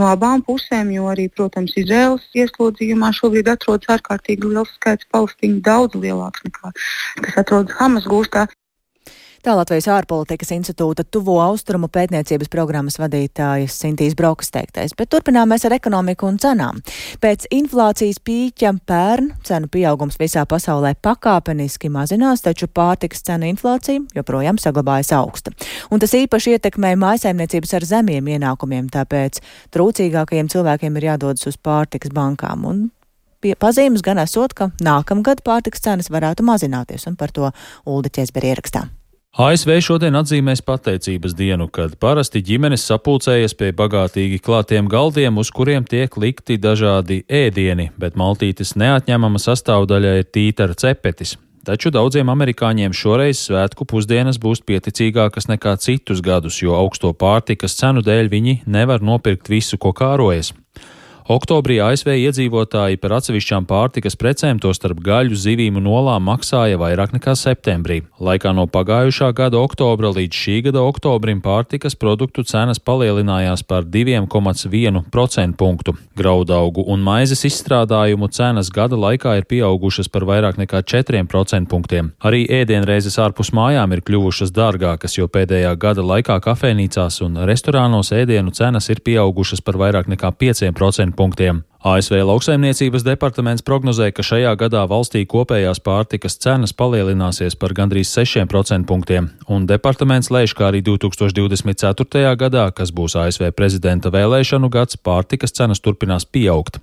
no 0.00 0.08
abām 0.10 0.44
pusēm, 0.44 0.92
jo 0.94 1.08
arī, 1.12 1.28
protams, 1.32 1.76
Izraels 1.80 2.26
ieslodzījumā 2.36 3.12
šobrīd 3.16 3.48
atrodas 3.54 3.96
ārkārtīgi 3.96 4.50
liels 4.50 4.74
skaits 4.76 5.08
palestīņu, 5.14 5.62
daudz 5.64 5.96
lielāks 5.96 6.44
nekā 6.48 6.74
kas 7.22 7.40
atrodas 7.44 7.76
Hamas 7.80 8.08
gūstā. 8.10 8.46
Tā 9.44 9.52
Latvijas 9.52 9.90
ārpolitikas 9.92 10.54
institūta 10.54 11.04
tuvo 11.04 11.34
austrumu 11.44 11.90
pētniecības 11.92 12.48
programmas 12.48 12.94
vadītājas 12.96 13.74
Sintīs 13.76 14.14
Brokas 14.16 14.48
teiktais, 14.54 14.94
bet 14.96 15.10
turpinām 15.12 15.50
mēs 15.52 15.66
ar 15.68 15.74
ekonomiku 15.76 16.30
un 16.30 16.38
cenām. 16.40 16.78
Pēc 17.20 17.44
inflācijas 17.52 18.22
pīķa 18.24 18.72
pērn 18.88 19.28
cenu 19.44 19.68
pieaugums 19.68 20.16
visā 20.16 20.46
pasaulē 20.48 20.94
pakāpeniski 20.96 21.92
mazinās, 21.92 22.40
taču 22.46 22.70
pārtikas 22.72 23.20
cenu 23.28 23.50
inflācija 23.52 24.06
joprojām 24.16 24.56
saglabājas 24.56 25.12
augsta. 25.18 25.52
Un 25.92 26.00
tas 26.00 26.16
īpaši 26.16 26.56
ietekmē 26.56 26.94
mājasaimniecības 27.04 27.76
ar 27.76 27.88
zemiem 27.92 28.32
ienākumiem, 28.38 28.88
tāpēc 28.96 29.44
trūcīgākajiem 29.76 30.48
cilvēkiem 30.56 30.96
ir 30.96 31.10
jādodas 31.10 31.52
uz 31.52 31.60
pārtikas 31.60 32.16
bankām. 32.16 32.64
Un 32.64 32.84
pazīmes 33.60 34.00
gan 34.00 34.24
esot, 34.24 34.56
ka 34.56 34.72
nākamgad 34.80 35.44
pārtiks 35.44 35.84
cenas 35.84 36.08
varētu 36.08 36.48
mazināties, 36.48 37.10
un 37.12 37.20
par 37.20 37.28
to 37.36 37.52
Ulda 37.84 38.08
Česberi 38.08 38.56
ierakstā. 38.56 38.88
ASV 39.34 39.80
šodien 39.82 40.14
atzīmēs 40.14 40.60
pateicības 40.62 41.32
dienu, 41.34 41.66
kad 41.66 41.96
parasti 41.98 42.38
ģimenes 42.46 42.84
sapulcējas 42.86 43.56
pie 43.58 43.72
bagātīgi 43.74 44.38
klātiem 44.38 44.86
galdiem, 44.86 45.40
uz 45.42 45.50
kuriem 45.50 45.82
tiek 45.90 46.14
likti 46.22 46.54
dažādi 46.54 47.24
ēdieni, 47.26 47.88
bet 47.98 48.14
maltītes 48.14 48.76
neatņemama 48.78 49.42
sastāvdaļa 49.42 50.14
ir 50.20 50.30
tītara 50.30 50.78
cepetis. 50.78 51.34
Taču 51.66 51.90
daudziem 51.90 52.30
amerikāņiem 52.30 52.94
šoreiz 52.94 53.40
svētku 53.48 53.88
pusdienas 53.90 54.38
būs 54.38 54.62
pieticīgākas 54.62 55.50
nekā 55.50 55.74
citus 55.82 56.22
gadus, 56.22 56.62
jo 56.62 56.78
augsto 56.78 57.10
pārtikas 57.10 57.74
cenu 57.80 58.06
dēļ 58.06 58.30
viņi 58.30 58.60
nevar 58.70 59.02
nopirkt 59.02 59.50
visu, 59.50 59.82
ko 59.82 59.90
kārojas. 59.90 60.54
Oktobrī 61.24 61.78
ASV 61.80 62.10
iedzīvotāji 62.20 62.98
par 63.00 63.14
atsevišķām 63.16 63.64
pārtikas 63.64 64.12
precēm, 64.20 64.58
tostarp 64.60 64.98
gaļu, 65.00 65.32
zivīm 65.40 65.78
un 65.80 65.86
olām, 65.88 66.26
maksāja 66.28 66.76
vairāk 66.76 67.14
nekā 67.16 67.32
septembrī. 67.32 68.02
Laikā 68.20 68.52
no 68.52 68.66
pagājušā 68.68 69.30
gada 69.32 69.56
oktobra 69.56 70.10
līdz 70.12 70.36
šī 70.36 70.56
gada 70.66 70.82
oktobrim 70.84 71.40
pārtikas 71.40 71.96
produktu 71.96 72.44
cenas 72.44 72.76
palielinājās 72.76 73.64
par 73.64 73.86
2,1% 73.88 75.56
punktu. 75.56 75.94
Graudaugu 76.12 76.84
un 76.92 77.00
maizes 77.00 77.46
izstrādājumu 77.48 78.28
cenas 78.28 78.68
gada 78.68 79.00
laikā 79.00 79.38
ir 79.40 79.48
pieaugušas 79.48 80.12
par 80.12 80.28
vairāk 80.28 80.60
nekā 80.60 80.84
4% 80.84 81.72
punktiem. 81.72 82.12
Arī 82.20 82.44
ēdienreizes 82.52 83.16
ārpus 83.16 83.54
mājām 83.56 83.96
ir 83.96 84.04
kļuvušas 84.04 84.52
dārgākas, 84.52 85.16
jo 85.16 85.32
pēdējā 85.32 85.72
gada 85.80 86.04
laikā 86.04 86.36
kafejnīcās 86.44 87.22
un 87.24 87.46
restorānos 87.48 88.12
ēdienu 88.12 88.52
cenas 88.52 88.92
ir 88.92 89.00
pieaugušas 89.00 89.64
par 89.64 89.80
vairāk 89.80 90.12
nekā 90.12 90.34
5% 90.36 91.13
punktiem. 91.16 91.62
ASV 91.84 92.22
lauksaimniecības 92.24 93.02
departaments 93.04 93.64
prognozē, 93.64 94.06
ka 94.16 94.24
šajā 94.24 94.54
gadā 94.56 94.86
valstī 94.88 95.26
kopējās 95.28 95.82
pārtikas 95.84 96.38
cenas 96.40 96.72
palielināsies 96.72 97.58
par 97.60 97.74
gandrīz 97.76 98.08
6% 98.08 98.88
punktiem, 98.88 99.28
un 99.52 99.66
departaments 99.68 100.32
lēš, 100.32 100.56
ka 100.56 100.70
arī 100.70 100.80
2024. 100.86 102.32
gadā, 102.40 102.64
kas 102.72 102.88
būs 102.88 103.18
ASV 103.20 103.52
prezidenta 103.52 104.08
vēlēšanu 104.14 104.72
gads, 104.72 104.96
pārtikas 104.96 105.52
cenas 105.52 105.84
turpinās 105.84 106.24
pieaugt. 106.24 106.80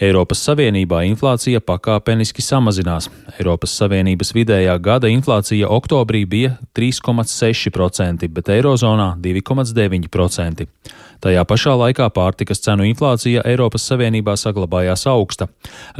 Eiropas 0.00 0.40
Savienībā 0.46 1.02
inflācija 1.04 1.60
pakāpeniski 1.60 2.40
samazinās. 2.40 3.10
Eiropas 3.34 3.74
Savienības 3.76 4.32
vidējā 4.32 4.78
gada 4.80 5.10
inflācija 5.12 5.68
oktobrī 5.68 6.22
bija 6.24 6.54
3,6%, 6.78 8.24
bet 8.32 8.48
Eirozonā 8.48 9.10
2,9%. 9.20 10.64
Tajā 11.20 11.42
pašā 11.44 11.74
laikā 11.76 12.06
pārtikas 12.16 12.62
cenu 12.64 12.86
inflācija 12.88 13.42
Eiropas 13.44 13.84
Savienībā 13.90 14.38
saglabājās 14.40 15.04
augsta. 15.10 15.50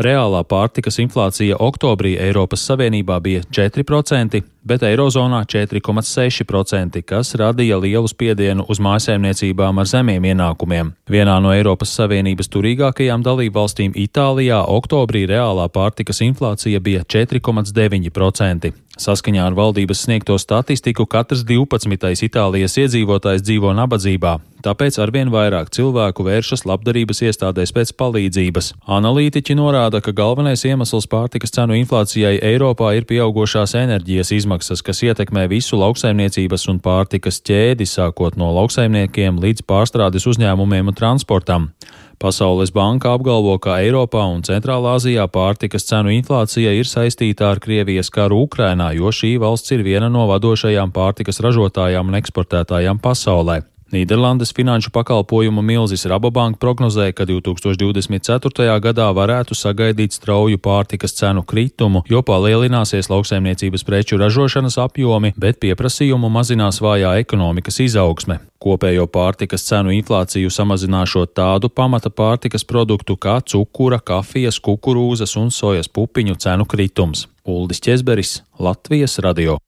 Reālā 0.00 0.40
pārtikas 0.48 0.96
inflācija 1.02 1.58
oktobrī 1.60 2.14
Eiropas 2.16 2.64
Savienībā 2.64 3.18
bija 3.20 3.44
4%, 3.52 4.40
bet 4.64 4.84
Eirozonā 4.88 5.42
4,6%, 5.44 7.02
kas 7.04 7.34
radīja 7.36 7.76
lielu 7.80 8.08
spiedienu 8.08 8.64
uz 8.68 8.80
mājsaimniecībām 8.80 9.82
ar 9.82 9.90
zemiem 9.92 10.24
ienākumiem. 10.32 10.94
Vienā 11.12 11.36
no 11.44 11.52
Eiropas 11.52 11.92
Savienības 12.00 12.48
turīgākajām 12.56 13.20
dalībvalstīm 13.24 13.89
Itālijā 13.96 14.60
oktobrī 14.68 15.24
reālā 15.30 15.66
pārtikas 15.72 16.22
inflācija 16.26 16.80
bija 16.80 17.02
4,9%. 17.04 18.72
Saskaņā 19.00 19.46
ar 19.48 19.54
valdības 19.56 20.02
sniegto 20.04 20.34
statistiku 20.36 21.06
katrs 21.08 21.40
12. 21.48 22.24
Itālijas 22.26 22.74
iedzīvotājs 22.82 23.40
dzīvo 23.46 23.70
nabadzībā, 23.78 24.34
tāpēc 24.66 24.98
arvien 25.00 25.30
vairāk 25.32 25.70
cilvēku 25.72 26.26
vēršas 26.26 26.66
labdarības 26.68 27.22
iestādēs 27.30 27.72
pēc 27.72 27.94
palīdzības. 27.96 28.74
Analītiķi 28.98 29.56
norāda, 29.56 30.02
ka 30.04 30.12
galvenais 30.12 30.66
iemesls 30.68 31.08
pārtikas 31.08 31.54
cenu 31.56 31.78
inflācijai 31.78 32.42
Eiropā 32.50 32.92
ir 32.98 33.08
pieaugušās 33.08 33.72
enerģijas 33.80 34.34
izmaksas, 34.36 34.84
kas 34.84 35.00
ietekmē 35.06 35.46
visu 35.48 35.80
lauksaimniecības 35.80 36.68
un 36.74 36.82
pārtikas 36.84 37.40
ķēdi, 37.40 37.88
sākot 37.88 38.36
no 38.36 38.52
lauksaimniekiem 38.58 39.40
līdz 39.40 39.64
pārstrādes 39.70 40.28
uzņēmumiem 40.28 40.92
un 40.92 41.00
transportam. 41.00 41.72
Pasaules 42.20 42.68
banka 42.68 43.14
apgalvo, 43.16 43.54
ka 43.64 43.78
Eiropā 43.80 44.26
un 44.28 44.42
Centrālā 44.44 44.98
Azijā 44.98 45.24
pārtikas 45.32 45.86
cenu 45.88 46.12
inflācija 46.12 46.74
ir 46.76 46.84
saistīta 46.84 47.46
ar 47.48 47.62
Krievijas 47.64 48.12
karu 48.12 48.42
Ukrainā, 48.44 48.90
jo 48.92 49.08
šī 49.08 49.38
valsts 49.40 49.72
ir 49.72 49.80
viena 49.86 50.10
no 50.12 50.26
vadošajām 50.28 50.92
pārtikas 50.92 51.40
ražotājām 51.40 52.12
un 52.12 52.18
eksportētājām 52.20 53.00
pasaulē. 53.00 53.62
Nīderlandes 53.90 54.52
finanšu 54.54 54.92
pakalpojumu 54.94 55.62
milzis 55.66 56.04
Rabobank 56.06 56.60
prognozē, 56.62 57.08
ka 57.10 57.24
2024. 57.26 58.76
gadā 58.84 59.08
varētu 59.10 59.56
sagaidīt 59.58 60.14
strauju 60.14 60.60
pārtikas 60.62 61.16
cenu 61.18 61.42
kritumu, 61.42 62.04
jo 62.06 62.22
palielināsies 62.22 63.10
lauksaimniecības 63.10 63.82
preču 63.88 64.18
ražošanas 64.20 64.78
apjomi, 64.78 65.32
bet 65.36 65.58
pieprasījumu 65.64 66.30
mazinās 66.30 66.78
vājā 66.78 67.16
ekonomikas 67.24 67.80
izaugsme. 67.82 68.38
Kopējo 68.62 69.08
pārtikas 69.10 69.64
cenu 69.66 69.90
inflāciju 69.96 70.52
samazināšot 70.54 71.32
tādu 71.34 71.72
pamata 71.72 72.12
pārtikas 72.14 72.62
produktu 72.62 73.16
kā 73.16 73.40
cukura, 73.42 73.98
kafijas, 73.98 74.60
kukurūzas 74.62 75.34
un 75.40 75.50
sojas 75.50 75.90
pupiņu 75.90 76.38
cenu 76.38 76.68
kritums. 76.68 77.26
Uldis 77.42 77.82
Česberis, 77.82 78.38
Latvijas 78.60 79.18
radio. 79.18 79.58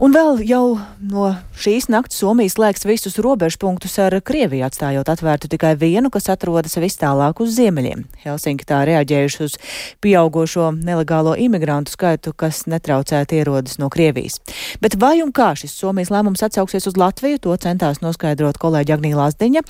Un 0.00 0.14
vēl 0.14 0.40
jau 0.48 0.78
no 1.04 1.26
šīs 1.60 1.90
nakts 1.92 2.16
Somija 2.22 2.50
slēgs 2.50 2.86
visus 2.88 3.18
robežpunktus 3.22 3.98
ar 4.00 4.14
Krieviju, 4.24 4.64
atstājot 4.64 5.10
atvērtu 5.12 5.50
tikai 5.52 5.74
vienu, 5.78 6.08
kas 6.10 6.30
atrodas 6.32 6.78
vis 6.80 6.96
tālāk 6.98 7.42
uz 7.44 7.52
ziemeļiem. 7.58 8.06
Helsinki 8.24 8.64
tā 8.66 8.80
reaģējuši 8.88 9.42
uz 9.44 9.58
pieaugošo 10.02 10.70
nelegālo 10.74 11.34
imigrantu 11.38 11.92
skaitu, 11.92 12.32
kas 12.32 12.64
netraucēti 12.72 13.38
ierodas 13.42 13.76
no 13.82 13.90
Krievijas. 13.92 14.40
Bet 14.82 14.96
vai 14.98 15.20
un 15.22 15.30
kā 15.34 15.52
šis 15.60 15.76
Somijas 15.76 16.10
lēmums 16.14 16.42
atsauksies 16.48 16.88
uz 16.88 16.96
Latviju, 16.98 17.42
to 17.44 17.58
centās 17.60 18.00
noskaidrot 18.02 18.58
kolēģi 18.62 18.96
Agnija 18.96 19.20
Lāsdiņa. 19.20 19.64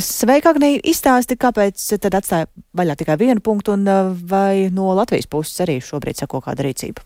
Sveika, 0.00 0.56
Agnija, 0.56 0.80
izstāsti, 0.80 1.38
kāpēc 1.38 1.84
tad 2.00 2.18
atstāja 2.18 2.48
vaļā 2.76 2.98
tikai 2.98 3.18
vienu 3.20 3.44
punktu 3.44 3.76
un 3.76 3.86
vai 4.26 4.72
no 4.74 4.90
Latvijas 4.96 5.28
puses 5.30 5.60
arī 5.66 5.78
šobrīd 5.84 6.24
sako 6.24 6.42
kāda 6.48 6.66
rīcība? 6.66 7.04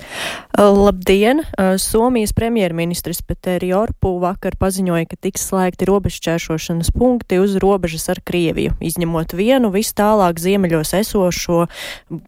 Labdien! 0.57 1.45
Somijas 1.83 2.33
premjeras 2.33 2.52
premjerministrs 2.53 3.23
Peteri 3.25 3.71
Orpu 3.73 4.19
vakar 4.21 4.59
paziņoja, 4.61 5.07
ka 5.09 5.17
tiks 5.25 5.47
slēgti 5.49 5.87
robežšķēršošanas 5.89 6.91
punkti 6.93 7.39
uz 7.41 7.55
robežas 7.63 8.11
ar 8.13 8.19
Krieviju, 8.21 8.75
izņemot 8.77 9.33
vienu 9.33 9.71
vis 9.73 9.95
tālāk 9.97 10.37
ziemeļos 10.37 10.93
esošo 10.99 11.63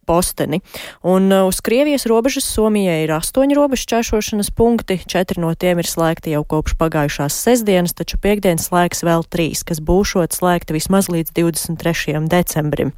posteni. 0.08 0.62
Un 1.04 1.28
uh, 1.28 1.44
uz 1.44 1.60
Krievijas 1.60 2.06
robežas 2.08 2.46
Somijai 2.48 3.02
ir 3.04 3.12
astoņi 3.18 3.58
robežšķēršošanas 3.58 4.48
punkti, 4.56 4.96
četri 5.04 5.44
no 5.44 5.52
tiem 5.52 5.82
ir 5.82 5.90
slēgti 5.90 6.32
jau 6.32 6.40
kopš 6.54 6.78
pagājušās 6.80 7.36
sestdienas, 7.44 7.92
taču 7.92 8.16
piekdienas 8.24 8.70
slēgs 8.70 9.04
vēl 9.04 9.28
trīs, 9.28 9.60
kas 9.60 9.84
būšot 9.84 10.32
slēgti 10.32 10.78
vismaz 10.78 11.10
līdz 11.12 11.36
23. 11.36 12.16
decembrim. 12.32 12.94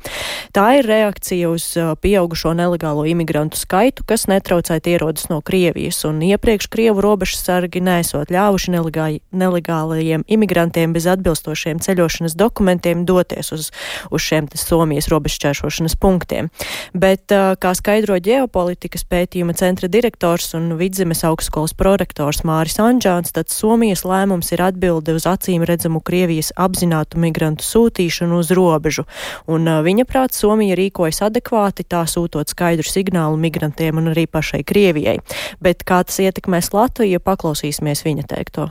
Tā 0.54 0.68
ir 0.78 0.86
reakcija 0.86 1.50
uz 1.50 1.72
uh, 1.74 1.96
pieaugušo 1.98 2.54
nelegālo 2.54 3.02
imigrantu 3.10 3.58
skaitu, 3.58 4.06
kas 4.06 4.28
netraucēt 4.30 4.86
ierodas 4.94 5.26
no 5.32 5.42
Krievijas, 5.42 6.04
un 6.06 6.22
iepriekš 6.22 6.70
Krievu 6.70 7.02
robežu 7.02 7.15
robežsargi 7.16 7.80
nesot 7.80 8.30
ļāvuši 8.32 8.72
nelegāli, 8.74 9.20
nelegālajiem 9.32 10.24
imigrantiem 10.28 10.92
bez 10.92 11.06
atbilstošiem 11.08 11.80
ceļošanas 11.80 12.36
dokumentiem 12.36 13.06
doties 13.08 13.52
uz, 13.56 13.70
uz 14.10 14.22
šiem 14.22 14.48
Somijas 14.56 15.08
robežšķēršošanas 15.08 15.96
punktiem. 16.00 16.50
Bet, 16.92 17.32
kā 17.32 17.72
skaidro 17.76 18.18
ģeopolitikas 18.20 19.06
pētījuma 19.08 19.56
centra 19.56 19.88
direktors 19.88 20.52
un 20.58 20.74
vidzemes 20.78 21.24
augstskolas 21.26 21.74
prorektors 21.76 22.42
Māris 22.46 22.76
Anģāns, 22.82 23.32
tad 23.32 23.50
Somijas 23.52 24.04
lēmums 24.06 24.52
ir 24.52 24.62
atbilde 24.66 25.16
uz 25.16 25.26
acīm 25.28 25.64
redzamu 25.66 26.02
Krievijas 26.04 26.52
apzinātu 26.56 27.20
migrantu 27.22 27.64
sūtīšanu 27.66 28.42
uz 28.42 28.52
robežu. 28.56 29.06
Un 29.48 29.68
viņa 29.86 30.06
prāt 30.08 30.36
Somija 30.36 30.76
rīkojas 30.78 31.22
adekvāti, 31.26 31.86
tā 31.88 32.04
sūtot 32.10 32.52
skaidru 32.52 32.86
signālu 32.86 33.40
migrantiem 33.40 34.02
un 34.02 34.12
arī 34.12 34.26
pašai 34.30 34.62
Krievijai. 34.66 35.18
Bet 35.62 35.86
kā 35.86 36.02
tas 36.04 36.20
ietekmēs 36.22 36.72
Latviju? 36.76 37.05
Ja 37.10 37.20
paklausīsimies 37.20 38.04
viņa 38.04 38.26
teikto? 38.34 38.68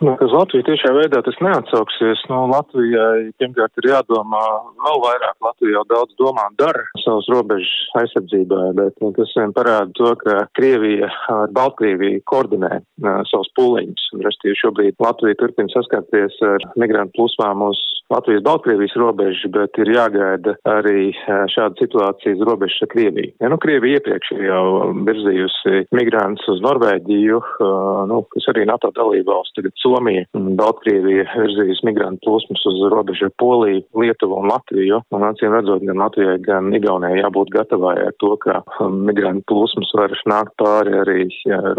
Nu, 0.00 0.14
uz 0.24 0.32
Latviju 0.32 0.64
tiešā 0.64 0.94
veidā 0.96 1.20
tas 1.20 1.36
neatsauksies. 1.44 2.22
Nu, 2.32 2.46
Latvijai 2.48 3.34
pirmkārt 3.40 3.82
ir 3.82 3.90
jādomā 3.90 4.40
vēl 4.80 5.02
vairāk. 5.02 5.34
Latvija 5.44 5.74
jau 5.76 5.82
daudz 5.90 6.16
domā 6.16 6.46
un 6.48 6.56
dara 6.56 6.86
savas 7.02 7.28
robežas 7.28 7.74
aizsardzībā, 8.00 8.62
bet 8.78 8.96
nu, 9.04 9.10
tas 9.18 9.34
vien 9.36 9.52
parāda 9.56 9.92
to, 9.98 10.14
ka 10.22 10.46
Krievija 10.56 11.10
ar 11.34 11.52
Baltkrieviju 11.52 12.22
koordinē 12.32 12.72
uh, 12.80 13.20
savus 13.28 13.52
pūliņus. 13.60 14.06
Restīvi 14.24 14.56
šobrīd 14.62 14.96
Latvija 15.04 15.36
turpina 15.42 15.72
saskarties 15.74 16.40
ar 16.48 16.64
migrantu 16.80 17.18
plūsmām 17.20 17.68
uz 17.68 17.84
Latvijas-Baltkrievijas 18.10 18.96
robežu, 18.98 19.52
bet 19.54 19.76
ir 19.84 19.92
jāgaida 19.94 20.56
arī 20.66 21.12
šāda 21.52 21.76
situācija 21.78 22.38
uz 22.38 22.46
robežas 22.48 22.86
ar 22.86 22.92
Krieviju. 22.96 23.34
Ja, 23.36 23.52
nu, 23.52 23.60
Krievija 23.62 24.00
iepriekš 24.00 24.32
ir 24.38 24.48
jau 24.48 24.64
virzījusi 25.06 25.84
migrantus 25.94 26.48
uz 26.56 26.64
Norvēģiju, 26.64 27.44
uh, 27.44 28.02
nu, 28.10 28.24
kas 28.32 28.48
arī 28.54 28.64
NATO 28.72 28.90
dalībvalsts, 28.96 29.54
tagad 29.60 29.76
Somija 29.90 30.24
un 30.38 30.54
Baltkrievija 30.58 31.24
virzījis 31.32 31.82
migrantu 31.86 32.28
plūsmas 32.28 32.62
uz 32.70 32.80
robežu 32.92 33.26
ar 33.26 33.34
Poliju, 33.42 33.82
Lietuvu 34.02 34.38
un 34.38 34.50
Latviju. 34.50 35.00
Un 35.16 35.26
acīm 35.26 35.54
redzot, 35.56 35.82
gan 35.88 36.02
Latvijai, 36.04 36.38
gan 36.46 36.70
Igaunijai 36.76 37.22
jābūt 37.24 37.50
gatavai 37.56 37.96
ar 38.06 38.14
to, 38.22 38.36
ka 38.44 38.60
um, 38.78 39.00
migrantu 39.08 39.46
plūsmas 39.50 39.90
var 39.98 40.14
nākt 40.30 40.54
pāri 40.60 40.94
arī 41.02 41.26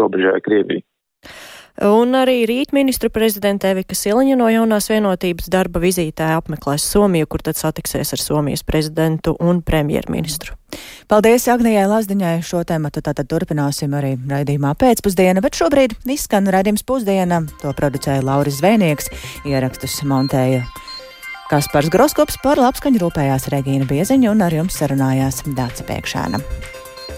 robežai 0.00 0.40
Krievijai. 0.44 0.84
Un 1.80 2.12
arī 2.12 2.42
rīt 2.44 2.74
ministra 2.76 3.08
prezidenta 3.08 3.70
Evika 3.72 3.96
Siliņa 3.96 4.36
no 4.36 4.48
jaunās 4.52 4.90
vienotības 4.92 5.48
darba 5.50 5.80
vizītē 5.80 6.34
apmeklēs 6.36 6.84
Somiju, 6.84 7.26
kur 7.32 7.40
tad 7.46 7.56
satiksies 7.56 8.12
ar 8.12 8.20
Somijas 8.20 8.60
prezidentu 8.62 9.32
un 9.40 9.62
premjerministru. 9.64 10.52
Paldies 11.08 11.48
Agnijai 11.48 11.86
Lazdiņai. 11.88 12.34
Šo 12.44 12.60
tēmatu 12.68 13.00
tātad 13.04 13.28
turpināsim 13.28 13.96
arī 13.96 14.14
raidījumā 14.20 14.74
pēcpusdiena, 14.76 15.40
bet 15.44 15.56
šobrīd 15.56 15.96
izskan 16.12 16.48
raidījums 16.52 16.84
pusdiena. 16.84 17.40
To 17.64 17.72
producēja 17.76 18.24
Lauris 18.24 18.60
Zvēnieks, 18.60 19.08
ierakstus 19.48 19.96
montēja 20.04 20.66
Kaspars 21.52 21.90
Groskops 21.92 22.38
par 22.44 22.60
labskaņu 22.60 23.00
rūpējās 23.02 23.50
Regīna 23.52 23.88
Bieziņa 23.88 24.30
un 24.32 24.44
ar 24.44 24.60
jums 24.60 24.76
sarunājās 24.80 25.42
Dāca 25.56 25.88
Pēkšēna. 25.88 26.44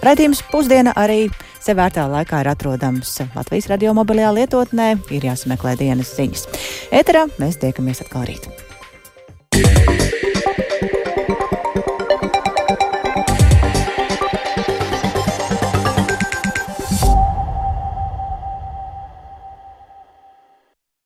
Raidījums 0.05 0.43
pusdiena 0.51 0.93
arī 1.01 1.31
sevērtā 1.65 2.05
laikā 2.11 2.43
ir 2.43 2.51
atrodams 2.53 3.15
Latvijas 3.33 3.71
radio 3.73 3.95
mobilajā 3.97 4.35
lietotnē, 4.37 4.91
ir 5.17 5.25
jāsameklē 5.31 5.79
dienas 5.81 6.13
ziņas. 6.19 6.45
Eterā 6.93 7.25
mēs 7.41 7.57
tiekamies 7.63 8.05
atkal 8.05 8.29
rīt. 8.29 8.51